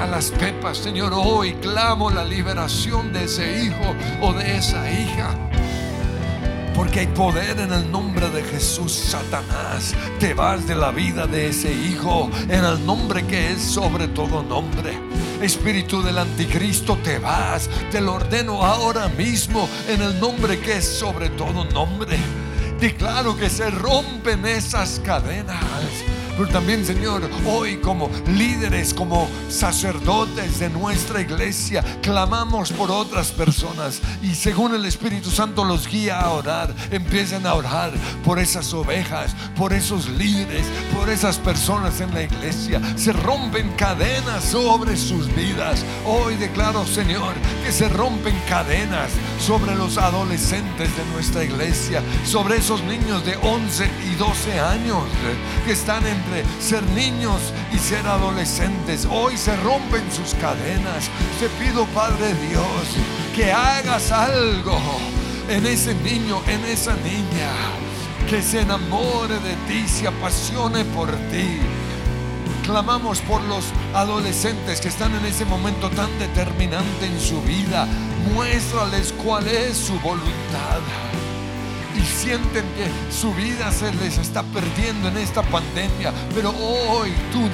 a 0.00 0.06
las 0.06 0.30
pepas, 0.30 0.78
Señor. 0.78 1.12
Hoy 1.14 1.52
clamo 1.54 2.10
la 2.10 2.24
liberación 2.24 3.12
de 3.12 3.24
ese 3.24 3.64
hijo 3.64 3.94
o 4.22 4.32
de 4.32 4.56
esa 4.56 4.90
hija. 4.90 5.36
Porque 6.74 7.00
hay 7.00 7.06
poder 7.08 7.60
en 7.60 7.72
el 7.72 7.90
nombre 7.90 8.30
de 8.30 8.42
Jesús, 8.42 8.92
Satanás. 8.92 9.94
Te 10.18 10.32
vas 10.32 10.66
de 10.66 10.74
la 10.74 10.90
vida 10.90 11.26
de 11.26 11.48
ese 11.48 11.72
hijo 11.72 12.30
en 12.48 12.64
el 12.64 12.84
nombre 12.86 13.26
que 13.26 13.52
es 13.52 13.60
sobre 13.60 14.08
todo 14.08 14.42
nombre. 14.42 14.98
Espíritu 15.42 16.02
del 16.02 16.18
anticristo, 16.18 16.96
te 17.04 17.18
vas. 17.18 17.68
Te 17.90 18.00
lo 18.00 18.14
ordeno 18.14 18.64
ahora 18.64 19.08
mismo 19.08 19.68
en 19.88 20.00
el 20.00 20.18
nombre 20.18 20.58
que 20.60 20.78
es 20.78 20.86
sobre 20.86 21.28
todo 21.30 21.64
nombre. 21.64 22.18
Declaro 22.80 23.36
que 23.36 23.50
se 23.50 23.70
rompen 23.70 24.46
esas 24.46 25.00
cadenas. 25.04 25.60
También, 26.48 26.84
Señor, 26.84 27.28
hoy 27.46 27.76
como 27.78 28.10
líderes, 28.26 28.94
como 28.94 29.28
sacerdotes 29.48 30.58
de 30.60 30.70
nuestra 30.70 31.20
iglesia, 31.20 31.84
clamamos 32.02 32.72
por 32.72 32.90
otras 32.90 33.32
personas 33.32 34.00
y 34.22 34.34
según 34.34 34.74
el 34.74 34.86
Espíritu 34.86 35.30
Santo 35.30 35.64
los 35.64 35.88
guía 35.88 36.20
a 36.20 36.30
orar, 36.30 36.74
empiezan 36.90 37.46
a 37.46 37.54
orar 37.54 37.92
por 38.24 38.38
esas 38.38 38.72
ovejas, 38.72 39.34
por 39.56 39.72
esos 39.72 40.08
líderes, 40.08 40.66
por 40.94 41.10
esas 41.10 41.38
personas 41.38 42.00
en 42.00 42.14
la 42.14 42.22
iglesia. 42.22 42.80
Se 42.96 43.12
rompen 43.12 43.70
cadenas 43.76 44.44
sobre 44.44 44.96
sus 44.96 45.34
vidas. 45.34 45.84
Hoy 46.06 46.36
declaro, 46.36 46.86
Señor, 46.86 47.34
que 47.64 47.72
se 47.72 47.88
rompen 47.88 48.36
cadenas 48.48 49.10
sobre 49.38 49.74
los 49.74 49.98
adolescentes 49.98 50.96
de 50.96 51.04
nuestra 51.12 51.44
iglesia, 51.44 52.02
sobre 52.24 52.58
esos 52.58 52.82
niños 52.84 53.24
de 53.24 53.36
11 53.36 53.90
y 54.10 54.14
12 54.14 54.60
años 54.60 55.04
que 55.64 55.72
están 55.72 56.06
ser 56.60 56.82
niños 56.90 57.52
y 57.72 57.78
ser 57.78 58.06
adolescentes. 58.06 59.06
Hoy 59.10 59.36
se 59.36 59.56
rompen 59.56 60.02
sus 60.12 60.34
cadenas. 60.34 61.10
Te 61.38 61.48
pido, 61.62 61.86
Padre 61.86 62.34
Dios, 62.48 62.64
que 63.34 63.52
hagas 63.52 64.10
algo 64.12 64.78
en 65.48 65.66
ese 65.66 65.94
niño, 65.94 66.40
en 66.46 66.64
esa 66.64 66.94
niña, 66.96 67.50
que 68.28 68.42
se 68.42 68.60
enamore 68.60 69.38
de 69.40 69.54
ti, 69.68 69.86
se 69.88 70.06
apasione 70.06 70.84
por 70.84 71.10
ti. 71.30 71.58
Clamamos 72.64 73.20
por 73.22 73.42
los 73.42 73.64
adolescentes 73.94 74.80
que 74.80 74.88
están 74.88 75.14
en 75.14 75.24
ese 75.24 75.44
momento 75.44 75.90
tan 75.90 76.10
determinante 76.18 77.06
en 77.06 77.20
su 77.20 77.40
vida. 77.42 77.86
Muéstrales 78.34 79.12
cuál 79.24 79.48
es 79.48 79.76
su 79.76 79.98
voluntad 80.00 80.80
y 81.96 82.04
sienten 82.04 82.64
que 82.74 82.88
su 83.12 83.32
vida 83.34 83.72
se 83.72 83.92
les 83.94 84.18
está 84.18 84.42
perdiendo 84.42 85.08
en 85.08 85.18
esta 85.18 85.42
pandemia, 85.42 86.12
pero 86.34 86.50
hoy 86.50 87.12
tú 87.32 87.48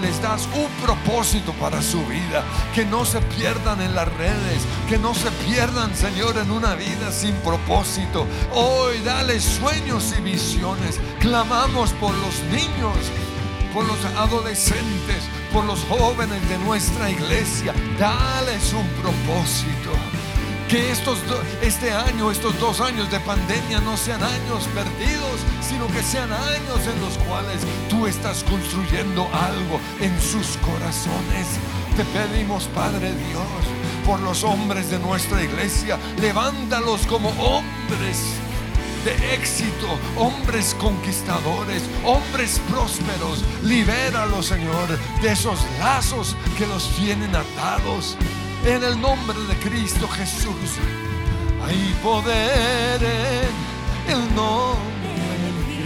les 0.00 0.20
das 0.22 0.48
un 0.54 0.68
propósito 0.84 1.52
para 1.54 1.82
su 1.82 2.04
vida, 2.06 2.44
que 2.74 2.84
no 2.84 3.04
se 3.04 3.20
pierdan 3.20 3.80
en 3.80 3.94
las 3.94 4.08
redes, 4.14 4.62
que 4.88 4.98
no 4.98 5.14
se 5.14 5.30
pierdan, 5.46 5.94
Señor, 5.94 6.36
en 6.38 6.50
una 6.50 6.74
vida 6.74 7.12
sin 7.12 7.34
propósito. 7.36 8.26
Hoy 8.54 8.98
dale 9.04 9.40
sueños 9.40 10.14
y 10.16 10.20
visiones. 10.22 11.00
Clamamos 11.20 11.90
por 11.94 12.14
los 12.14 12.40
niños, 12.50 12.96
por 13.74 13.84
los 13.84 14.04
adolescentes, 14.16 15.24
por 15.52 15.64
los 15.64 15.80
jóvenes 15.84 16.48
de 16.48 16.58
nuestra 16.58 17.10
iglesia. 17.10 17.74
Dales 17.98 18.72
un 18.72 18.86
propósito. 19.02 20.19
Que 20.70 20.92
estos 20.92 21.18
este 21.62 21.92
año, 21.92 22.30
estos 22.30 22.56
dos 22.60 22.80
años 22.80 23.10
de 23.10 23.18
pandemia 23.18 23.80
no 23.80 23.96
sean 23.96 24.22
años 24.22 24.68
perdidos, 24.72 25.40
sino 25.60 25.88
que 25.88 26.00
sean 26.00 26.32
años 26.32 26.86
en 26.86 27.00
los 27.00 27.18
cuales 27.26 27.62
tú 27.88 28.06
estás 28.06 28.44
construyendo 28.44 29.28
algo 29.32 29.80
en 30.00 30.16
sus 30.20 30.56
corazones. 30.58 31.58
Te 31.96 32.04
pedimos, 32.04 32.68
Padre 32.72 33.10
Dios, 33.10 34.06
por 34.06 34.20
los 34.20 34.44
hombres 34.44 34.90
de 34.90 35.00
nuestra 35.00 35.42
iglesia, 35.42 35.98
levántalos 36.20 37.04
como 37.08 37.30
hombres 37.30 38.36
de 39.04 39.34
éxito, 39.34 39.88
hombres 40.16 40.76
conquistadores, 40.78 41.82
hombres 42.04 42.60
prósperos. 42.70 43.42
Libéralos, 43.64 44.46
Señor, 44.46 44.86
de 45.20 45.32
esos 45.32 45.58
lazos 45.80 46.36
que 46.56 46.68
los 46.68 46.88
tienen 46.90 47.34
atados. 47.34 48.16
En 48.64 48.84
el 48.84 49.00
nombre 49.00 49.38
de 49.48 49.54
Cristo 49.56 50.06
Jesús 50.06 50.78
hay 51.66 51.96
poder 52.02 53.02
en 53.02 54.12
el 54.12 54.34
nombre 54.34 55.08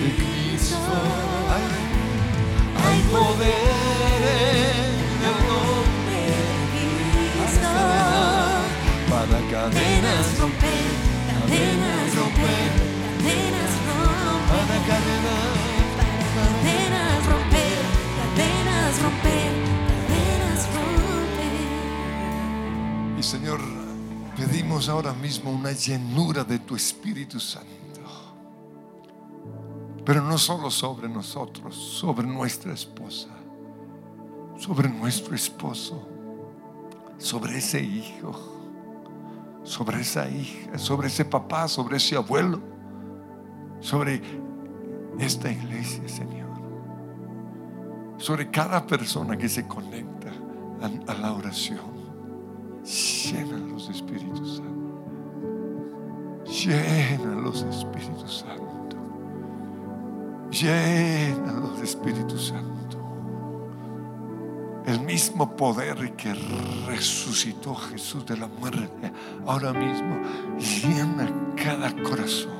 de 0.01 0.11
Cristo. 0.17 0.77
Hay, 2.85 3.01
poder 3.13 3.53
en 5.07 5.25
el 5.31 5.39
nombre 5.49 6.21
de 6.75 6.91
Cristo. 7.45 7.71
Para 9.09 9.39
cadenas 9.51 10.27
romper, 10.39 10.91
cadenas 11.31 12.15
romper, 12.17 12.73
cadenas 13.23 13.75
romper. 13.87 14.43
Para 14.51 14.77
cadenas, 14.89 15.54
Señor, 23.25 23.59
pedimos 24.37 24.91
ahora 24.91 25.15
mismo 25.15 25.51
una 25.51 25.73
llenura 25.73 26.45
de 26.45 26.59
tu 26.59 26.77
Espíritu 26.77 27.41
Santo. 27.41 27.71
Pero 30.05 30.21
no 30.21 30.37
solo 30.37 30.71
sobre 30.71 31.09
nosotros, 31.09 31.75
sobre 31.75 32.27
nuestra 32.27 32.75
esposa, 32.75 33.29
sobre 34.59 34.91
nuestro 34.91 35.35
esposo, 35.35 36.07
sobre 37.17 37.57
ese 37.57 37.81
hijo, 37.81 38.35
sobre 39.63 40.03
esa 40.03 40.29
hija, 40.29 40.79
sobre 40.79 41.09
ese 41.09 41.25
papá, 41.25 41.67
sobre 41.67 41.97
ese 41.97 42.17
abuelo, 42.17 42.61
sobre 43.81 44.21
esta 45.19 45.51
iglesia, 45.51 46.07
Señor. 46.07 46.51
Sobre 48.19 48.51
cada 48.51 48.87
persona 48.87 49.39
que 49.39 49.49
se 49.49 49.67
conecta 49.67 50.31
a, 51.07 51.15
la 51.15 51.33
oración. 51.33 51.94
Llénalos 52.85 53.89
de 53.89 53.95
Espíritu 53.95 54.47
Santo. 54.47 54.75
Llénalos 56.45 57.65
de 57.65 57.71
Espíritu 57.71 58.29
Santo. 58.29 58.97
Llénalos 60.51 61.79
de 61.79 61.85
Espíritu 61.85 62.39
Santo. 62.39 62.99
El 64.85 65.01
mismo 65.01 65.57
poder 65.57 66.13
que 66.15 66.35
resucitó 66.87 67.75
Jesús 67.75 68.27
de 68.27 68.37
la 68.37 68.49
muerte, 68.49 69.13
ahora 69.47 69.73
mismo 69.73 70.21
llena 70.59 71.33
cada 71.57 71.91
corazón, 72.03 72.53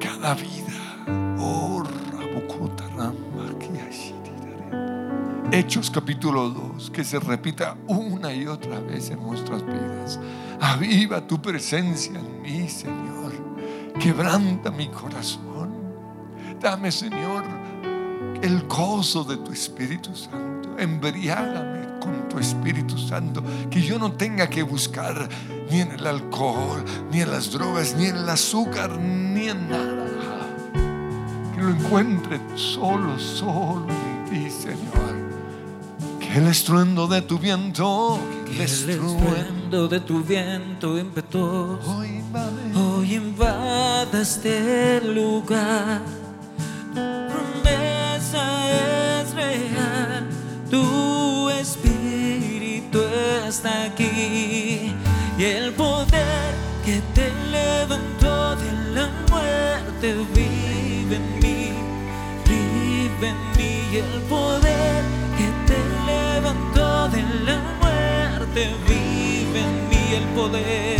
cada 0.00 0.34
vida. 0.34 1.36
Oh, 1.38 1.68
Hechos 5.58 5.90
capítulo 5.90 6.50
2, 6.50 6.92
que 6.92 7.02
se 7.02 7.18
repita 7.18 7.76
una 7.88 8.32
y 8.32 8.46
otra 8.46 8.78
vez 8.78 9.10
en 9.10 9.20
nuestras 9.20 9.66
vidas. 9.66 10.20
Aviva 10.60 11.26
tu 11.26 11.42
presencia 11.42 12.16
en 12.16 12.42
mí, 12.42 12.68
Señor. 12.68 13.32
Quebranta 13.98 14.70
mi 14.70 14.86
corazón. 14.86 15.72
Dame, 16.60 16.92
Señor, 16.92 17.42
el 18.40 18.68
gozo 18.68 19.24
de 19.24 19.38
tu 19.38 19.50
Espíritu 19.50 20.14
Santo. 20.14 20.78
Embriágame 20.78 21.98
con 21.98 22.28
tu 22.28 22.38
Espíritu 22.38 22.96
Santo. 22.96 23.42
Que 23.68 23.82
yo 23.82 23.98
no 23.98 24.12
tenga 24.12 24.48
que 24.48 24.62
buscar 24.62 25.28
ni 25.72 25.80
en 25.80 25.90
el 25.90 26.06
alcohol, 26.06 26.84
ni 27.10 27.20
en 27.20 27.32
las 27.32 27.50
drogas, 27.50 27.96
ni 27.96 28.06
en 28.06 28.16
el 28.16 28.28
azúcar, 28.28 28.96
ni 28.96 29.48
en 29.48 29.68
nada. 29.68 30.06
Que 31.52 31.60
lo 31.60 31.70
encuentre 31.70 32.38
solo, 32.54 33.18
solo. 33.18 33.97
El 36.34 36.46
estruendo 36.46 37.06
de 37.06 37.22
tu 37.22 37.38
viento, 37.38 38.18
el 38.52 38.60
estruendo 38.60 39.88
de 39.88 40.00
tu 40.00 40.22
viento 40.22 40.98
impetuoso, 40.98 42.02
hoy 42.76 43.14
invada 43.14 44.20
este 44.20 45.00
lugar. 45.00 46.02
Tu 46.94 47.00
promesa 47.32 49.20
es 49.20 49.34
real, 49.34 50.28
tu 50.70 51.48
espíritu 51.50 53.00
está 53.48 53.84
aquí. 53.84 54.94
Y 55.38 55.44
el 55.44 55.72
poder 55.72 56.54
que 56.84 57.00
te 57.14 57.32
levantó 57.50 58.54
de 58.56 58.72
la 58.94 59.08
muerte 59.30 60.14
vive 60.34 61.16
en 61.16 61.38
mí, 61.40 61.70
vive 62.44 63.28
en 63.28 63.36
mí. 63.56 63.78
Y 63.90 63.96
el 63.96 64.22
poder 64.28 64.67
vive 68.86 69.60
en 69.60 69.88
mí 69.88 70.14
el 70.14 70.24
poder. 70.34 70.97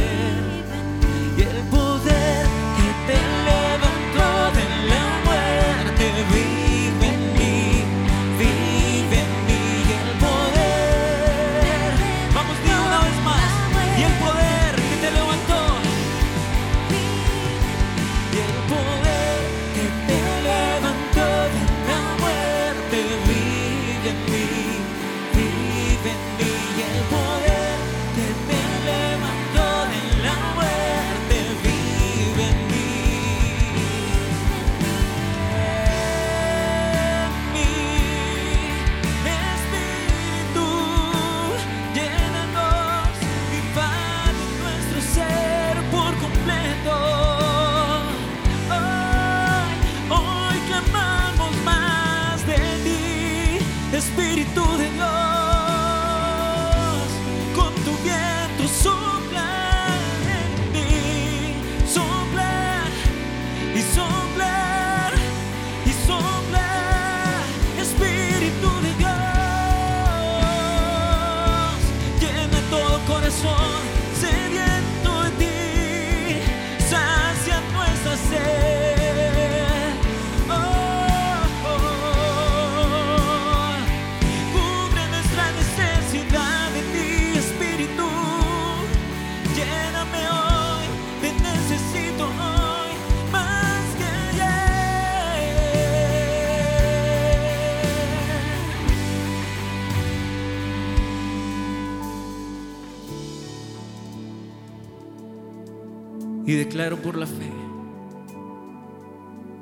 Por 106.97 107.19
la 107.19 107.27
fe 107.27 107.53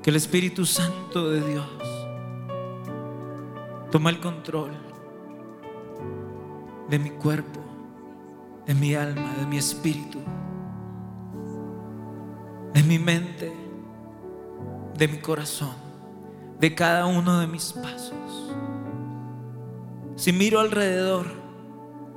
que 0.00 0.10
el 0.10 0.16
Espíritu 0.16 0.64
Santo 0.64 1.28
de 1.28 1.40
Dios 1.40 1.66
toma 3.90 4.10
el 4.10 4.20
control 4.20 4.70
de 6.88 6.98
mi 7.00 7.10
cuerpo, 7.10 7.58
de 8.64 8.74
mi 8.74 8.94
alma, 8.94 9.34
de 9.40 9.46
mi 9.46 9.58
espíritu, 9.58 10.20
de 12.72 12.82
mi 12.84 13.00
mente, 13.00 13.52
de 14.96 15.08
mi 15.08 15.18
corazón, 15.18 15.74
de 16.60 16.72
cada 16.76 17.06
uno 17.06 17.40
de 17.40 17.48
mis 17.48 17.72
pasos. 17.72 18.54
Si 20.14 20.32
miro 20.32 20.60
alrededor, 20.60 21.26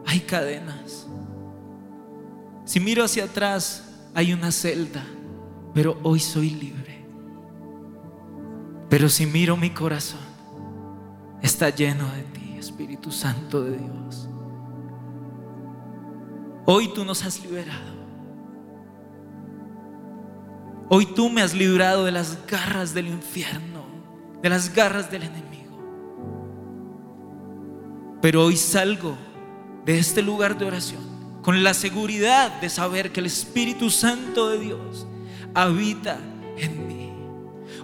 hay 0.05 0.19
cadenas. 0.19 1.07
Si 2.63 2.79
miro 2.79 3.03
hacia 3.03 3.23
atrás, 3.23 3.88
hay 4.13 4.33
una 4.33 4.51
celda, 4.51 5.05
pero 5.73 5.97
hoy 6.03 6.19
soy 6.19 6.49
libre. 6.51 7.05
Pero 8.89 9.07
si 9.09 9.25
miro 9.25 9.55
mi 9.55 9.69
corazón, 9.69 10.19
está 11.41 11.69
lleno 11.69 12.05
de 12.11 12.23
ti, 12.23 12.55
Espíritu 12.57 13.11
Santo 13.11 13.63
de 13.63 13.77
Dios. 13.77 14.29
Hoy 16.65 16.93
tú 16.93 17.05
nos 17.05 17.23
has 17.23 17.41
liberado. 17.43 17.99
Hoy 20.89 21.05
tú 21.05 21.29
me 21.29 21.41
has 21.41 21.53
librado 21.53 22.05
de 22.05 22.11
las 22.11 22.45
garras 22.47 22.93
del 22.93 23.07
infierno, 23.07 23.83
de 24.41 24.49
las 24.49 24.73
garras 24.73 25.11
del 25.11 25.23
enemigo. 25.23 25.77
Pero 28.21 28.43
hoy 28.43 28.57
salgo 28.57 29.15
de 29.85 29.99
este 29.99 30.21
lugar 30.21 30.57
de 30.57 30.65
oración 30.65 31.08
con 31.41 31.63
la 31.63 31.73
seguridad 31.73 32.59
de 32.61 32.69
saber 32.69 33.11
que 33.11 33.19
el 33.19 33.25
Espíritu 33.25 33.89
Santo 33.89 34.49
de 34.49 34.59
Dios 34.59 35.07
habita 35.53 36.19
en 36.57 36.87
mí. 36.87 37.11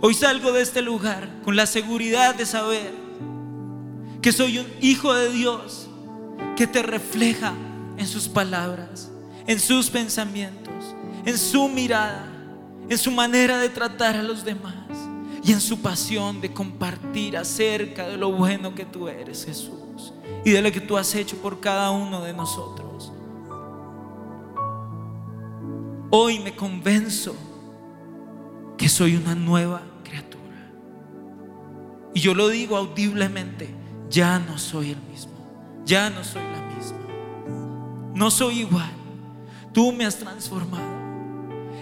Hoy 0.01 0.13
salgo 0.13 0.51
de 0.51 0.61
este 0.61 0.81
lugar 0.81 1.29
con 1.43 1.55
la 1.55 1.65
seguridad 1.65 2.35
de 2.35 2.45
saber 2.45 2.91
que 4.21 4.31
soy 4.31 4.59
un 4.59 4.67
hijo 4.81 5.13
de 5.13 5.31
Dios 5.31 5.87
que 6.55 6.67
te 6.67 6.83
refleja 6.83 7.53
en 7.97 8.07
sus 8.07 8.27
palabras, 8.27 9.11
en 9.47 9.59
sus 9.59 9.89
pensamientos, 9.89 10.95
en 11.25 11.37
su 11.37 11.67
mirada, 11.69 12.27
en 12.89 12.97
su 12.97 13.11
manera 13.11 13.59
de 13.59 13.69
tratar 13.69 14.15
a 14.15 14.23
los 14.23 14.43
demás 14.43 14.75
y 15.43 15.51
en 15.51 15.61
su 15.61 15.79
pasión 15.81 16.41
de 16.41 16.51
compartir 16.51 17.37
acerca 17.37 18.07
de 18.07 18.17
lo 18.17 18.31
bueno 18.31 18.73
que 18.73 18.85
tú 18.85 19.07
eres, 19.07 19.45
Jesús, 19.45 20.13
y 20.43 20.51
de 20.51 20.61
lo 20.61 20.71
que 20.71 20.81
tú 20.81 20.97
has 20.97 21.13
hecho 21.15 21.37
por 21.37 21.59
cada 21.59 21.91
uno 21.91 22.21
de 22.23 22.33
nosotros. 22.33 23.11
Hoy 26.11 26.39
me 26.39 26.55
convenzo 26.55 27.35
que 28.77 28.89
soy 28.89 29.15
una 29.15 29.35
nueva 29.35 29.81
criatura. 30.03 30.43
Y 32.13 32.19
yo 32.19 32.33
lo 32.33 32.47
digo 32.49 32.77
audiblemente, 32.77 33.69
ya 34.09 34.39
no 34.39 34.57
soy 34.57 34.91
el 34.91 35.01
mismo, 35.09 35.33
ya 35.85 36.09
no 36.09 36.23
soy 36.23 36.43
la 36.43 36.61
misma. 36.75 36.99
No 38.13 38.29
soy 38.31 38.59
igual. 38.59 38.91
Tú 39.73 39.91
me 39.91 40.05
has 40.05 40.17
transformado. 40.17 40.95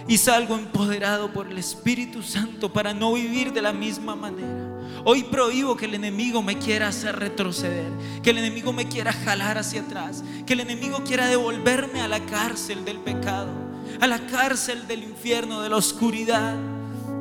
Y 0.08 0.18
salgo 0.18 0.56
empoderado 0.56 1.32
por 1.32 1.46
el 1.46 1.56
Espíritu 1.58 2.22
Santo 2.22 2.72
para 2.72 2.92
no 2.92 3.12
vivir 3.14 3.52
de 3.52 3.62
la 3.62 3.72
misma 3.72 4.16
manera. 4.16 4.70
Hoy 5.04 5.22
prohíbo 5.24 5.76
que 5.76 5.84
el 5.84 5.94
enemigo 5.94 6.42
me 6.42 6.58
quiera 6.58 6.88
hacer 6.88 7.16
retroceder, 7.18 7.92
que 8.22 8.30
el 8.30 8.38
enemigo 8.38 8.72
me 8.72 8.88
quiera 8.88 9.12
jalar 9.12 9.58
hacia 9.58 9.82
atrás, 9.82 10.24
que 10.46 10.54
el 10.54 10.60
enemigo 10.60 11.04
quiera 11.04 11.26
devolverme 11.26 12.00
a 12.00 12.08
la 12.08 12.24
cárcel 12.26 12.84
del 12.84 12.98
pecado 12.98 13.63
a 14.00 14.06
la 14.06 14.26
cárcel 14.26 14.86
del 14.86 15.02
infierno, 15.02 15.62
de 15.62 15.70
la 15.70 15.76
oscuridad. 15.76 16.54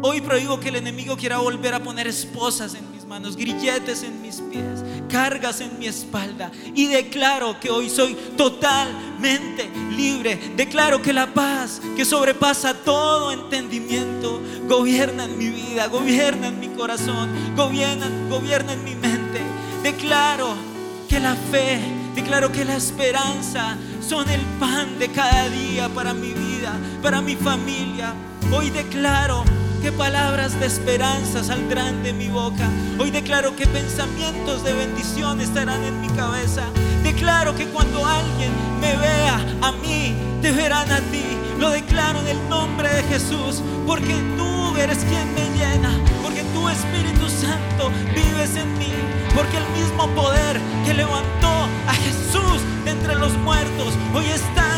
Hoy 0.01 0.21
prohíbo 0.21 0.59
que 0.59 0.69
el 0.69 0.75
enemigo 0.75 1.15
quiera 1.15 1.37
volver 1.37 1.73
a 1.73 1.81
poner 1.81 2.07
esposas 2.07 2.75
en 2.75 2.91
mis 2.91 3.05
manos, 3.05 3.37
grilletes 3.37 4.03
en 4.03 4.21
mis 4.21 4.41
pies, 4.41 4.83
cargas 5.09 5.61
en 5.61 5.79
mi 5.79 5.87
espalda. 5.87 6.51
Y 6.75 6.87
declaro 6.87 7.59
que 7.59 7.69
hoy 7.69 7.89
soy 7.89 8.15
totalmente 8.35 9.69
libre. 9.95 10.37
Declaro 10.57 11.01
que 11.01 11.13
la 11.13 11.33
paz 11.33 11.81
que 11.95 12.03
sobrepasa 12.03 12.73
todo 12.73 13.31
entendimiento 13.31 14.41
gobierna 14.67 15.25
en 15.25 15.37
mi 15.37 15.49
vida, 15.49 15.87
gobierna 15.87 16.47
en 16.47 16.59
mi 16.59 16.67
corazón, 16.69 17.29
gobierna, 17.55 18.07
gobierna 18.29 18.73
en 18.73 18.83
mi 18.83 18.95
mente. 18.95 19.41
Declaro 19.83 20.55
que 21.07 21.19
la 21.19 21.35
fe, 21.35 21.79
declaro 22.15 22.51
que 22.51 22.65
la 22.65 22.75
esperanza 22.75 23.77
son 24.07 24.29
el 24.29 24.41
pan 24.59 24.97
de 24.99 25.09
cada 25.09 25.49
día 25.49 25.89
para 25.89 26.13
mi 26.13 26.29
vida, 26.29 26.42
para 27.01 27.21
mi 27.21 27.35
familia. 27.35 28.13
Hoy 28.51 28.69
declaro 28.69 29.43
que 29.81 29.91
palabras 29.91 30.57
de 30.59 30.65
esperanza 30.65 31.43
saldrán 31.43 32.03
de 32.03 32.13
mi 32.13 32.29
boca. 32.29 32.69
Hoy 32.97 33.11
declaro 33.11 33.55
que 33.55 33.67
pensamientos 33.67 34.63
de 34.63 34.73
bendición 34.73 35.41
estarán 35.41 35.83
en 35.83 35.99
mi 35.99 36.07
cabeza. 36.09 36.63
Declaro 37.03 37.53
que 37.55 37.65
cuando 37.65 38.05
alguien 38.05 38.51
me 38.79 38.95
vea 38.95 39.45
a 39.61 39.71
mí, 39.73 40.15
te 40.41 40.51
verán 40.51 40.89
a 40.91 40.99
ti. 41.11 41.23
Lo 41.59 41.69
declaro 41.69 42.21
en 42.21 42.27
el 42.27 42.49
nombre 42.49 42.87
de 42.89 43.03
Jesús, 43.03 43.61
porque 43.85 44.15
tú 44.37 44.77
eres 44.77 44.99
quien 44.99 45.33
me 45.35 45.57
llena, 45.57 45.91
porque 46.21 46.43
tu 46.53 46.69
Espíritu 46.69 47.27
Santo 47.27 47.91
vives 48.15 48.55
en 48.55 48.77
mí, 48.77 48.93
porque 49.35 49.57
el 49.57 49.67
mismo 49.69 50.07
poder 50.15 50.59
que 50.85 50.93
levantó 50.93 51.67
a 51.87 51.93
Jesús 51.93 52.61
de 52.85 52.91
entre 52.91 53.15
los 53.15 53.33
muertos 53.39 53.93
hoy 54.13 54.25
está 54.25 54.72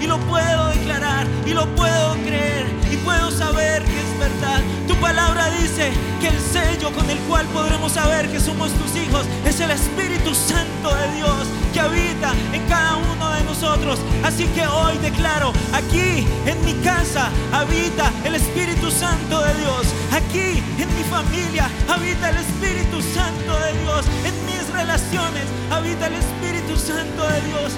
y 0.00 0.06
lo 0.06 0.18
puedo 0.20 0.68
declarar 0.68 1.26
y 1.46 1.52
lo 1.52 1.66
puedo 1.76 2.14
creer 2.24 2.66
y 2.90 2.96
puedo 2.98 3.30
saber 3.30 3.82
que 3.84 3.98
es 3.98 4.18
verdad. 4.18 4.60
Tu 4.86 4.94
palabra 4.96 5.48
dice 5.50 5.92
que 6.20 6.28
el 6.28 6.40
sello 6.40 6.92
con 6.92 7.08
el 7.08 7.18
cual 7.20 7.46
podremos 7.46 7.92
saber 7.92 8.28
que 8.30 8.40
somos 8.40 8.72
tus 8.72 8.96
hijos 8.96 9.26
es 9.44 9.60
el 9.60 9.70
Espíritu 9.70 10.34
Santo 10.34 10.94
de 10.94 11.16
Dios 11.16 11.46
que 11.72 11.80
habita 11.80 12.32
en 12.52 12.66
cada 12.68 12.96
uno 12.96 13.30
de 13.30 13.44
nosotros. 13.44 14.00
Así 14.24 14.46
que 14.46 14.66
hoy 14.66 14.98
declaro, 14.98 15.52
aquí 15.72 16.26
en 16.46 16.64
mi 16.64 16.74
casa 16.82 17.30
habita 17.52 18.10
el 18.24 18.34
Espíritu 18.34 18.90
Santo 18.90 19.40
de 19.40 19.54
Dios. 19.54 19.86
Aquí 20.12 20.62
en 20.78 20.88
mi 20.96 21.04
familia 21.04 21.68
habita 21.88 22.30
el 22.30 22.38
Espíritu 22.38 23.00
Santo 23.02 23.52
de 23.60 23.78
Dios. 23.82 24.04
En 24.24 24.34
mis 24.46 24.68
relaciones 24.72 25.44
habita 25.70 26.06
el 26.06 26.14
Espíritu 26.14 26.76
Santo 26.76 27.22
de 27.28 27.40
Dios. 27.42 27.72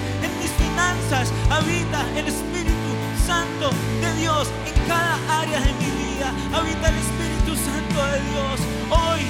Habita 1.51 2.01
el 2.17 2.27
Espíritu 2.27 2.91
Santo 3.27 3.69
de 3.99 4.13
Dios. 4.21 4.47
En 4.65 4.87
cada 4.87 5.41
área 5.41 5.59
de 5.59 5.73
mi 5.73 5.85
vida 5.85 6.31
habita 6.53 6.87
el 6.87 6.97
Espíritu 6.97 7.55
Santo 7.55 7.99
de 8.07 8.19
Dios. 8.31 8.59
Hoy 8.89 9.21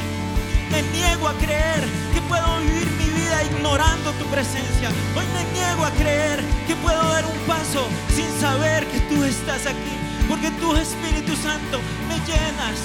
me 0.72 0.82
niego 0.96 1.28
a 1.28 1.34
creer 1.34 1.84
que 2.14 2.22
puedo 2.22 2.60
vivir 2.60 2.88
mi 2.92 3.10
vida 3.20 3.44
ignorando 3.44 4.12
tu 4.14 4.26
presencia. 4.26 4.90
Hoy 5.18 5.26
me 5.34 5.44
niego 5.52 5.84
a 5.84 5.92
creer 5.92 6.40
que 6.68 6.76
puedo 6.76 7.02
dar 7.10 7.26
un 7.26 7.38
paso 7.48 7.88
sin 8.16 8.30
saber 8.40 8.86
que 8.88 9.00
tú 9.10 9.24
estás 9.24 9.66
aquí. 9.66 9.98
Porque 10.30 10.52
tu 10.52 10.76
Espíritu 10.76 11.36
Santo 11.36 11.82
me 12.08 12.16
llenas, 12.30 12.78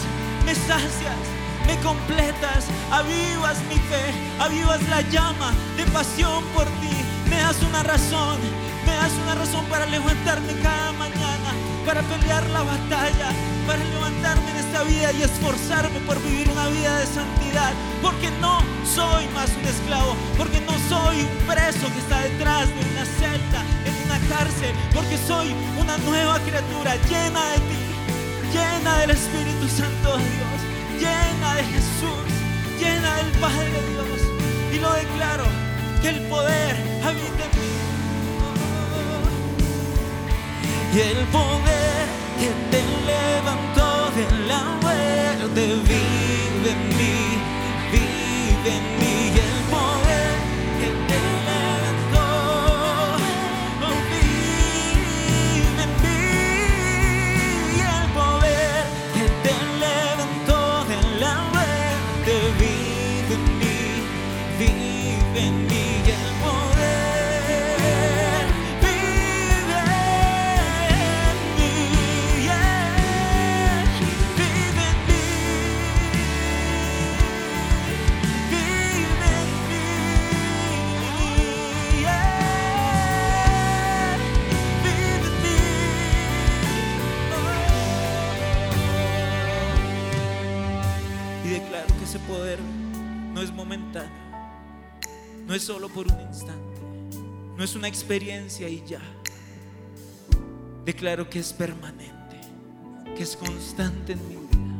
me 0.46 0.54
sacias, 0.54 1.22
me 1.66 1.76
completas, 1.80 2.64
avivas 2.90 3.58
mi 3.68 3.76
fe, 3.76 4.06
avivas 4.40 4.82
la 4.88 5.02
llama 5.02 5.52
de 5.76 5.84
pasión 5.92 6.42
por 6.54 6.64
ti. 6.80 7.05
Me 7.28 7.36
das 7.36 7.60
una 7.62 7.82
razón, 7.82 8.38
me 8.86 8.92
das 8.94 9.12
una 9.22 9.34
razón 9.34 9.64
para 9.66 9.86
levantarme 9.86 10.52
cada 10.62 10.92
mañana, 10.92 11.50
para 11.84 12.02
pelear 12.02 12.48
la 12.50 12.62
batalla, 12.62 13.28
para 13.66 13.82
levantarme 13.82 14.50
en 14.50 14.56
esta 14.56 14.82
vida 14.84 15.12
y 15.12 15.22
esforzarme 15.22 15.98
por 16.00 16.22
vivir 16.22 16.48
una 16.50 16.68
vida 16.68 16.98
de 16.98 17.06
santidad. 17.06 17.72
Porque 18.00 18.30
no 18.40 18.60
soy 18.94 19.26
más 19.34 19.50
un 19.60 19.66
esclavo, 19.66 20.16
porque 20.38 20.60
no 20.60 20.72
soy 20.88 21.22
un 21.22 21.46
preso 21.46 21.86
que 21.92 21.98
está 21.98 22.20
detrás 22.20 22.68
de 22.68 22.80
una 22.92 23.04
celda, 23.18 23.60
en 23.84 23.94
una 24.06 24.18
cárcel, 24.28 24.72
porque 24.94 25.18
soy 25.18 25.54
una 25.78 25.96
nueva 25.98 26.38
criatura 26.40 26.94
llena 27.08 27.42
de 27.50 27.58
ti, 27.58 27.80
llena 28.52 28.98
del 28.98 29.10
Espíritu 29.10 29.66
Santo 29.68 30.16
de 30.16 30.24
Dios, 30.24 30.58
llena 31.00 31.54
de 31.54 31.64
Jesús, 31.64 32.26
llena 32.78 33.16
del 33.16 33.30
Padre 33.40 33.70
de 33.70 33.82
Dios. 33.90 34.20
Y 34.72 34.78
lo 34.78 34.92
declaro, 34.92 35.65
el 36.08 36.20
poder 36.28 36.76
habita 37.04 37.44
en 37.44 37.52
mí. 37.58 37.72
Y 40.94 41.00
el 41.00 41.26
poder 41.26 42.06
que 42.38 42.50
te 42.70 42.82
levantó 43.10 43.88
de 44.16 44.24
la 44.46 44.62
muerte 44.82 45.62
vive 45.88 46.70
en 46.70 46.88
mí, 46.96 47.16
vive 47.92 48.76
en 48.76 48.98
mí. 49.00 49.05
No 95.46 95.54
es 95.54 95.62
solo 95.62 95.88
por 95.88 96.06
un 96.06 96.20
instante, 96.20 96.80
no 97.56 97.62
es 97.62 97.74
una 97.74 97.88
experiencia 97.88 98.68
y 98.68 98.84
ya. 98.86 99.00
Declaro 100.84 101.28
que 101.28 101.38
es 101.38 101.52
permanente, 101.52 102.40
que 103.16 103.22
es 103.22 103.36
constante 103.36 104.12
en 104.12 104.28
mi 104.28 104.34
vida. 104.36 104.74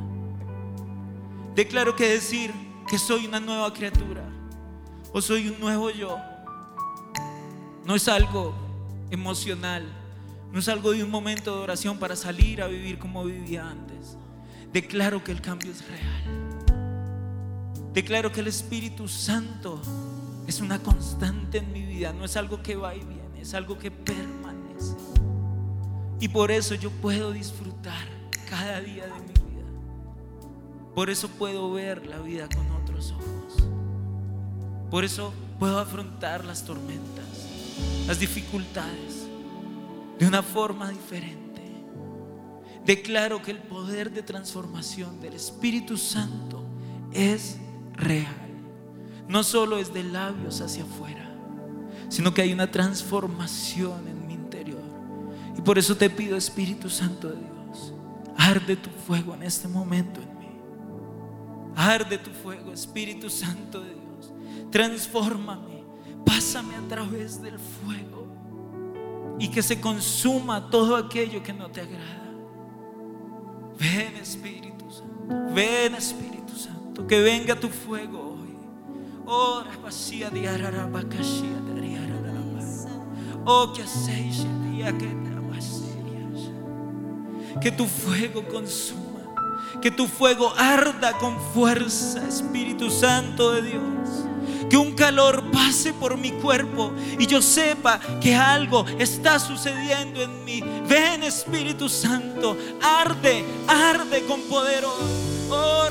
Declaro 1.55 1.97
que 1.97 2.09
decir 2.09 2.53
que 2.89 2.99
soy 2.99 3.27
una 3.27 3.41
nueva 3.41 3.73
criatura 3.73 4.23
o 5.12 5.21
soy 5.21 5.49
un 5.49 5.59
nuevo 5.59 5.91
yo 5.91 6.19
no 7.87 7.95
es 7.95 8.09
algo 8.09 8.53
emocional, 9.11 9.85
no 10.53 10.59
es 10.59 10.69
algo 10.69 10.91
de 10.91 11.05
un 11.05 11.11
momento 11.11 11.55
de 11.57 11.62
oración 11.62 11.99
para 11.99 12.17
salir 12.17 12.61
a 12.61 12.67
vivir 12.67 12.99
como 12.99 13.25
vivía 13.25 13.71
antes. 13.71 14.17
Declaro 14.73 15.23
que 15.23 15.31
el 15.31 15.41
cambio 15.41 15.71
es 15.71 15.87
real. 15.87 16.57
Declaro 17.95 18.33
que 18.33 18.41
el 18.41 18.49
Espíritu 18.49 19.07
Santo 19.07 19.81
es 20.47 20.61
una 20.61 20.78
constante 20.78 21.59
en 21.59 21.72
mi 21.72 21.82
vida, 21.82 22.12
no 22.12 22.24
es 22.24 22.36
algo 22.36 22.62
que 22.62 22.76
va 22.76 22.94
y 22.94 23.01
viene, 23.01 23.40
es 23.40 23.55
algo 23.55 23.78
que 23.78 23.90
permanece. 23.90 24.97
Y 26.20 26.28
por 26.28 26.51
eso 26.51 26.74
yo 26.74 26.90
puedo 26.90 27.32
disfrutar 27.32 28.07
cada 28.49 28.80
día 28.80 29.07
de 29.07 29.12
mi 29.12 29.51
vida. 29.51 29.66
Por 30.94 31.11
eso 31.11 31.28
puedo 31.28 31.72
ver 31.72 32.07
la 32.07 32.18
vida 32.18 32.49
con 32.49 32.70
otros 32.82 33.12
ojos. 33.12 33.68
Por 34.90 35.05
eso 35.05 35.32
puedo 35.59 35.78
afrontar 35.78 36.44
las 36.44 36.64
tormentas, 36.64 37.49
las 38.07 38.18
dificultades 38.18 39.26
de 40.18 40.26
una 40.26 40.42
forma 40.42 40.90
diferente. 40.90 41.47
Declaro 42.84 43.42
que 43.42 43.51
el 43.51 43.59
poder 43.59 44.12
de 44.12 44.22
transformación 44.22 45.20
del 45.20 45.34
Espíritu 45.34 45.97
Santo 45.97 46.64
es 47.12 47.59
real. 47.94 48.45
No 49.29 49.43
solo 49.43 49.79
es 49.79 49.93
de 49.93 50.05
labios 50.05 50.61
hacia 50.61 50.85
afuera, 50.85 51.29
sino 52.09 52.33
que 52.33 52.43
hay 52.43 52.53
una 52.53 52.70
transformación 52.70 54.07
en 54.09 54.27
mi 54.27 54.35
interior. 54.35 54.83
Y 55.57 55.62
por 55.62 55.79
eso 55.79 55.97
te 55.97 56.09
pido, 56.11 56.37
Espíritu 56.37 56.89
Santo 56.89 57.29
de 57.29 57.37
Dios, 57.37 57.93
arde 58.37 58.77
tu 58.77 58.91
fuego 58.91 59.35
en 59.35 59.43
este 59.43 59.68
momento 59.68 60.20
en 60.20 60.39
mí. 60.39 60.47
Arde 61.74 62.18
tu 62.18 62.31
fuego, 62.31 62.72
Espíritu 62.72 63.29
Santo 63.29 63.81
de 63.81 63.91
Dios. 63.91 64.33
Transfórmame, 64.70 65.83
pásame 66.24 66.77
a 66.77 66.89
través 66.89 67.43
del 67.43 67.59
fuego 67.59 68.27
y 69.39 69.49
que 69.49 69.62
se 69.62 69.81
consuma 69.81 70.70
todo 70.70 70.97
aquello 70.97 71.43
que 71.43 71.53
no 71.53 71.68
te 71.70 71.83
agrada. 71.83 72.22
Ven 73.79 74.16
Espíritu 74.16 74.91
Santo, 74.91 75.55
ven 75.55 75.95
Espíritu 75.95 76.57
Santo, 76.57 77.07
que 77.07 77.20
venga 77.20 77.59
tu 77.59 77.68
fuego. 77.68 78.26
Oh. 79.27 79.64
Oh, 83.45 83.72
que 83.72 83.83
aceite 83.83 84.47
dia 84.70 84.93
que. 84.93 85.27
Que 87.61 87.70
tu 87.70 87.87
fuego 87.87 88.47
consuma, 88.47 89.35
que 89.81 89.91
tu 89.91 90.07
fuego 90.07 90.53
arda 90.57 91.16
con 91.18 91.37
fuerza, 91.55 92.22
Espíritu 92.29 92.91
Santo 92.91 93.53
de 93.53 93.62
Dios. 93.62 93.83
Que 94.68 94.77
un 94.77 94.93
calor 94.95 95.43
pase 95.53 95.95
por 95.95 96.16
mi 96.18 96.33
cuerpo 96.33 96.93
y 97.18 97.27
yo 97.27 97.41
sepa 97.41 97.99
que 98.20 98.35
algo 98.35 98.85
está 98.99 99.39
sucediendo 99.39 100.22
en 100.22 100.45
mí. 100.45 100.62
Ven 100.89 101.22
Espíritu 101.22 101.89
Santo, 101.89 102.57
arde, 102.83 103.45
arde 103.66 104.24
con 104.27 104.41
poder. 104.43 104.85
hoy. 104.85 105.27
Oh, 105.49 105.89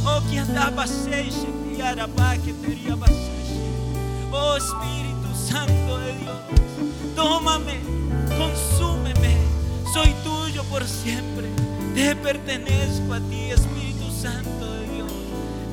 quería. 0.00 0.10
Oh, 0.10 0.20
que 0.30 0.38
andaba 0.38 0.86
seis 0.86 1.34
que 1.74 2.54
Oh 4.32 4.56
Espíritu 4.56 5.34
Santo 5.34 5.98
de 5.98 6.12
Dios, 6.18 6.38
tómame, 7.16 7.80
consúmeme, 8.38 9.36
soy 9.92 10.14
tuyo 10.22 10.62
por 10.64 10.84
siempre. 10.84 11.48
Te 11.94 12.14
pertenezco 12.14 13.14
a 13.14 13.20
ti, 13.20 13.50
Espíritu 13.50 14.10
Santo 14.10 14.72
de 14.72 14.86
Dios. 14.88 15.12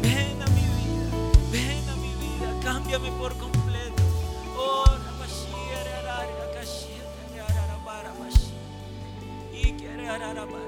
Ven 0.01 0.41
a 0.41 0.47
mi 0.47 0.61
vida, 0.61 1.09
ven 1.51 1.89
a 1.89 1.95
mi 1.97 2.13
vida, 2.15 2.59
cámbiame 2.63 3.11
por 3.11 3.37
completo. 3.37 4.03
Oh. 4.57 4.87
Y. 9.53 10.66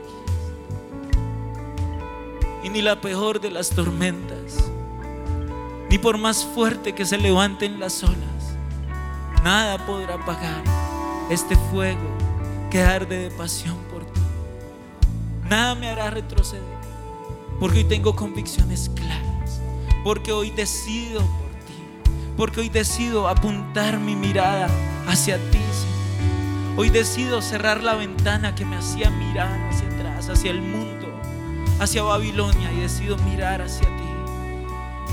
Y 2.63 2.69
ni 2.69 2.81
la 2.81 2.99
peor 2.99 3.39
de 3.39 3.51
las 3.51 3.69
tormentas, 3.69 4.69
ni 5.89 5.97
por 5.97 6.17
más 6.17 6.45
fuerte 6.45 6.93
que 6.93 7.05
se 7.05 7.17
levanten 7.17 7.79
las 7.79 8.03
olas, 8.03 8.55
nada 9.43 9.85
podrá 9.85 10.15
apagar 10.15 10.63
este 11.29 11.55
fuego 11.71 12.01
que 12.69 12.81
arde 12.81 13.29
de 13.29 13.31
pasión 13.31 13.77
por 13.91 14.05
ti. 14.05 14.21
Nada 15.49 15.75
me 15.75 15.89
hará 15.89 16.09
retroceder, 16.09 16.63
porque 17.59 17.79
hoy 17.79 17.83
tengo 17.85 18.15
convicciones 18.15 18.91
claras, 18.93 19.61
porque 20.03 20.31
hoy 20.31 20.51
decido 20.51 21.19
por 21.21 21.51
ti, 21.65 21.73
porque 22.35 22.59
hoy 22.59 22.69
decido 22.69 23.27
apuntar 23.27 23.99
mi 23.99 24.15
mirada 24.15 24.69
hacia 25.07 25.37
ti. 25.51 25.59
Hoy 26.79 26.89
decido 26.89 27.41
cerrar 27.41 27.83
la 27.83 27.93
ventana 27.95 28.55
que 28.55 28.63
me 28.63 28.77
hacía 28.77 29.09
mirar 29.09 29.59
hacia 29.69 29.85
atrás, 29.89 30.29
hacia 30.29 30.51
el 30.51 30.61
mundo, 30.61 30.98
hacia 31.79 32.03
Babilonia 32.03 32.71
y 32.73 32.81
decido 32.81 33.17
mirar 33.17 33.61
hacia 33.61 33.87
ti. 33.87 34.03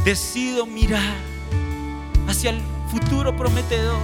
Decido 0.04 0.66
mirar 0.66 1.14
hacia 2.28 2.50
el 2.50 2.60
futuro 2.90 3.36
prometedor, 3.36 4.00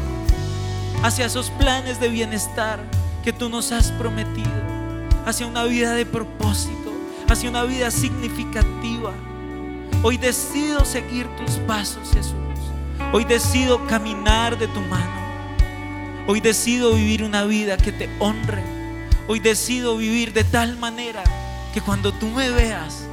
hacia 1.03 1.27
esos 1.27 1.51
planes 1.51 2.01
de 2.01 2.09
bienestar 2.09 2.81
que 3.25 3.33
tú 3.33 3.49
nos 3.49 3.73
has 3.73 3.91
prometido, 3.93 4.51
hacia 5.27 5.47
una 5.47 5.65
vida 5.65 5.95
de 5.95 6.07
propósito, 6.07 6.93
hacia 7.29 7.51
una 7.51 7.65
vida 7.65 7.91
significativa. 7.91 9.13
Hoy 10.03 10.17
decido 10.17 10.85
seguir 10.85 11.29
tus 11.37 11.57
pasos, 11.67 12.11
Jesús. 12.13 12.35
Hoy 13.13 13.25
decido 13.25 13.87
caminar 13.87 14.59
de 14.59 14.69
tu 14.69 14.81
mano. 14.81 15.23
Hoy 16.27 16.41
decido 16.41 16.95
vivir 16.95 17.25
una 17.25 17.45
vida 17.45 17.77
que 17.77 17.93
te 17.93 18.09
honre. 18.19 18.63
Hoy 19.29 19.41
decido 19.41 19.97
vivir 19.97 20.33
de 20.33 20.45
tal 20.45 20.77
manera 20.79 21.23
que 21.73 21.81
cuando 21.81 22.13
tú 22.13 22.27
me 22.29 22.51
veas, 22.51 23.05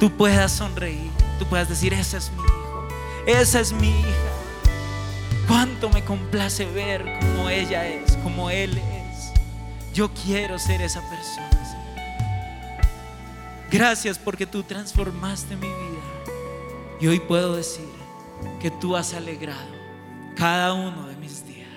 tú 0.00 0.10
puedas 0.10 0.52
sonreír. 0.52 1.10
Tú 1.38 1.46
puedas 1.46 1.68
decir, 1.68 1.94
ese 1.94 2.16
es 2.16 2.30
mi 2.32 2.42
hijo. 2.42 2.88
Esa 3.26 3.60
es 3.60 3.72
mi 3.72 3.88
hija. 3.88 4.08
Cuánto 5.46 5.88
me 5.88 6.04
complace 6.04 6.66
ver 6.66 7.04
como 7.20 7.48
ella 7.48 7.86
es, 7.86 8.16
como 8.16 8.50
él 8.50 8.76
es. 8.76 9.32
Yo 9.94 10.10
quiero 10.12 10.58
ser 10.58 10.82
esa 10.82 11.00
persona. 11.08 11.48
Gracias 13.70 14.18
porque 14.18 14.46
tú 14.46 14.62
transformaste 14.62 15.54
mi 15.56 15.68
vida. 15.68 16.96
Y 17.00 17.06
hoy 17.06 17.20
puedo 17.20 17.54
decir 17.54 17.88
que 18.60 18.70
tú 18.70 18.96
has 18.96 19.12
alegrado, 19.12 19.70
cada 20.36 20.72
uno 20.72 21.06
de 21.06 21.16
mis 21.16 21.44
días. 21.46 21.68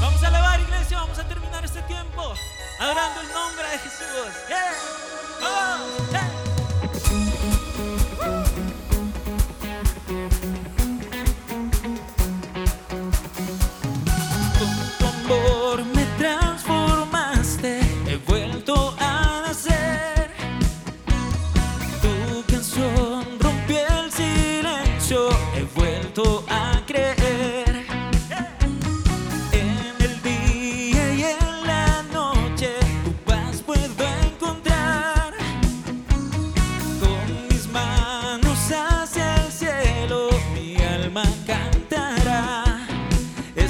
Vamos 0.00 0.22
a 0.22 0.28
alabar, 0.28 0.60
iglesia, 0.60 0.98
vamos 0.98 1.18
a 1.18 1.26
terminar 1.26 1.64
este 1.64 1.80
tiempo 1.82 2.34
adorando 2.78 3.20
el 3.20 3.32
nombre 3.32 3.68
de 3.70 3.78
Jesús. 3.78 3.98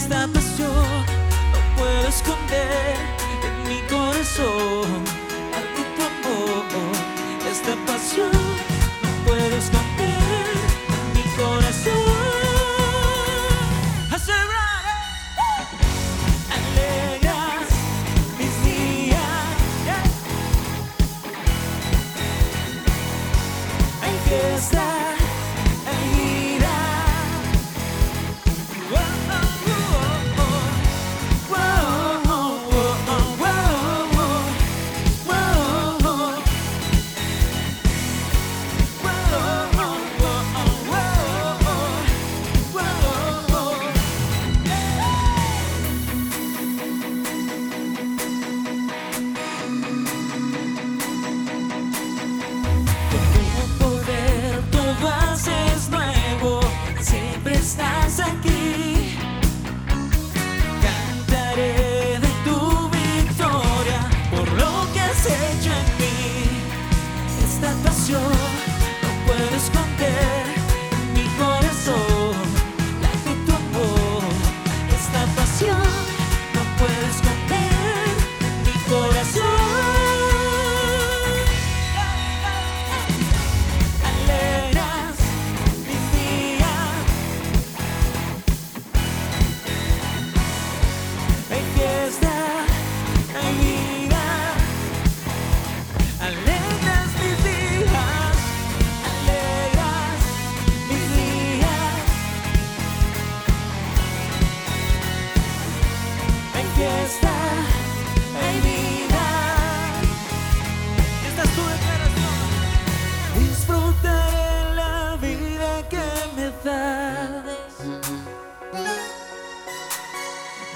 esta 0.09 0.27
pasión 0.29 1.05
no 1.53 1.77
puedo 1.77 2.09
esconder 2.09 2.97
en 3.45 3.69
mi 3.69 3.81
corazón. 3.89 5.08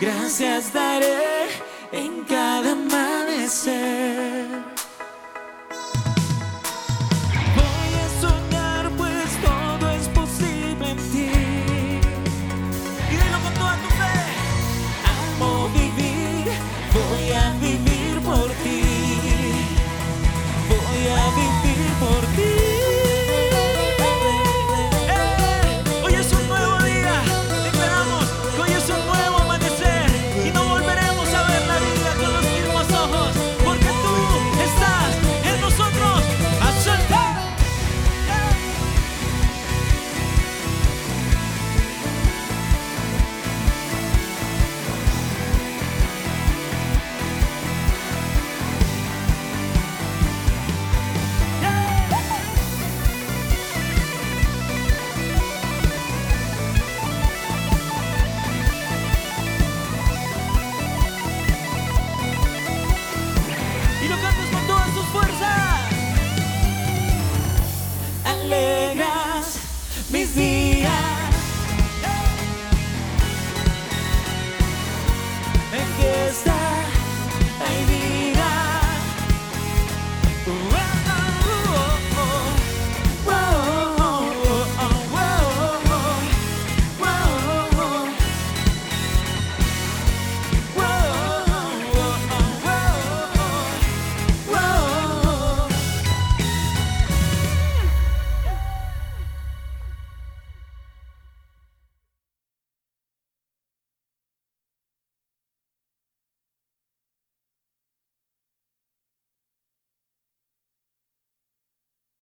Gracias 0.03 0.73
daré. 0.73 1.32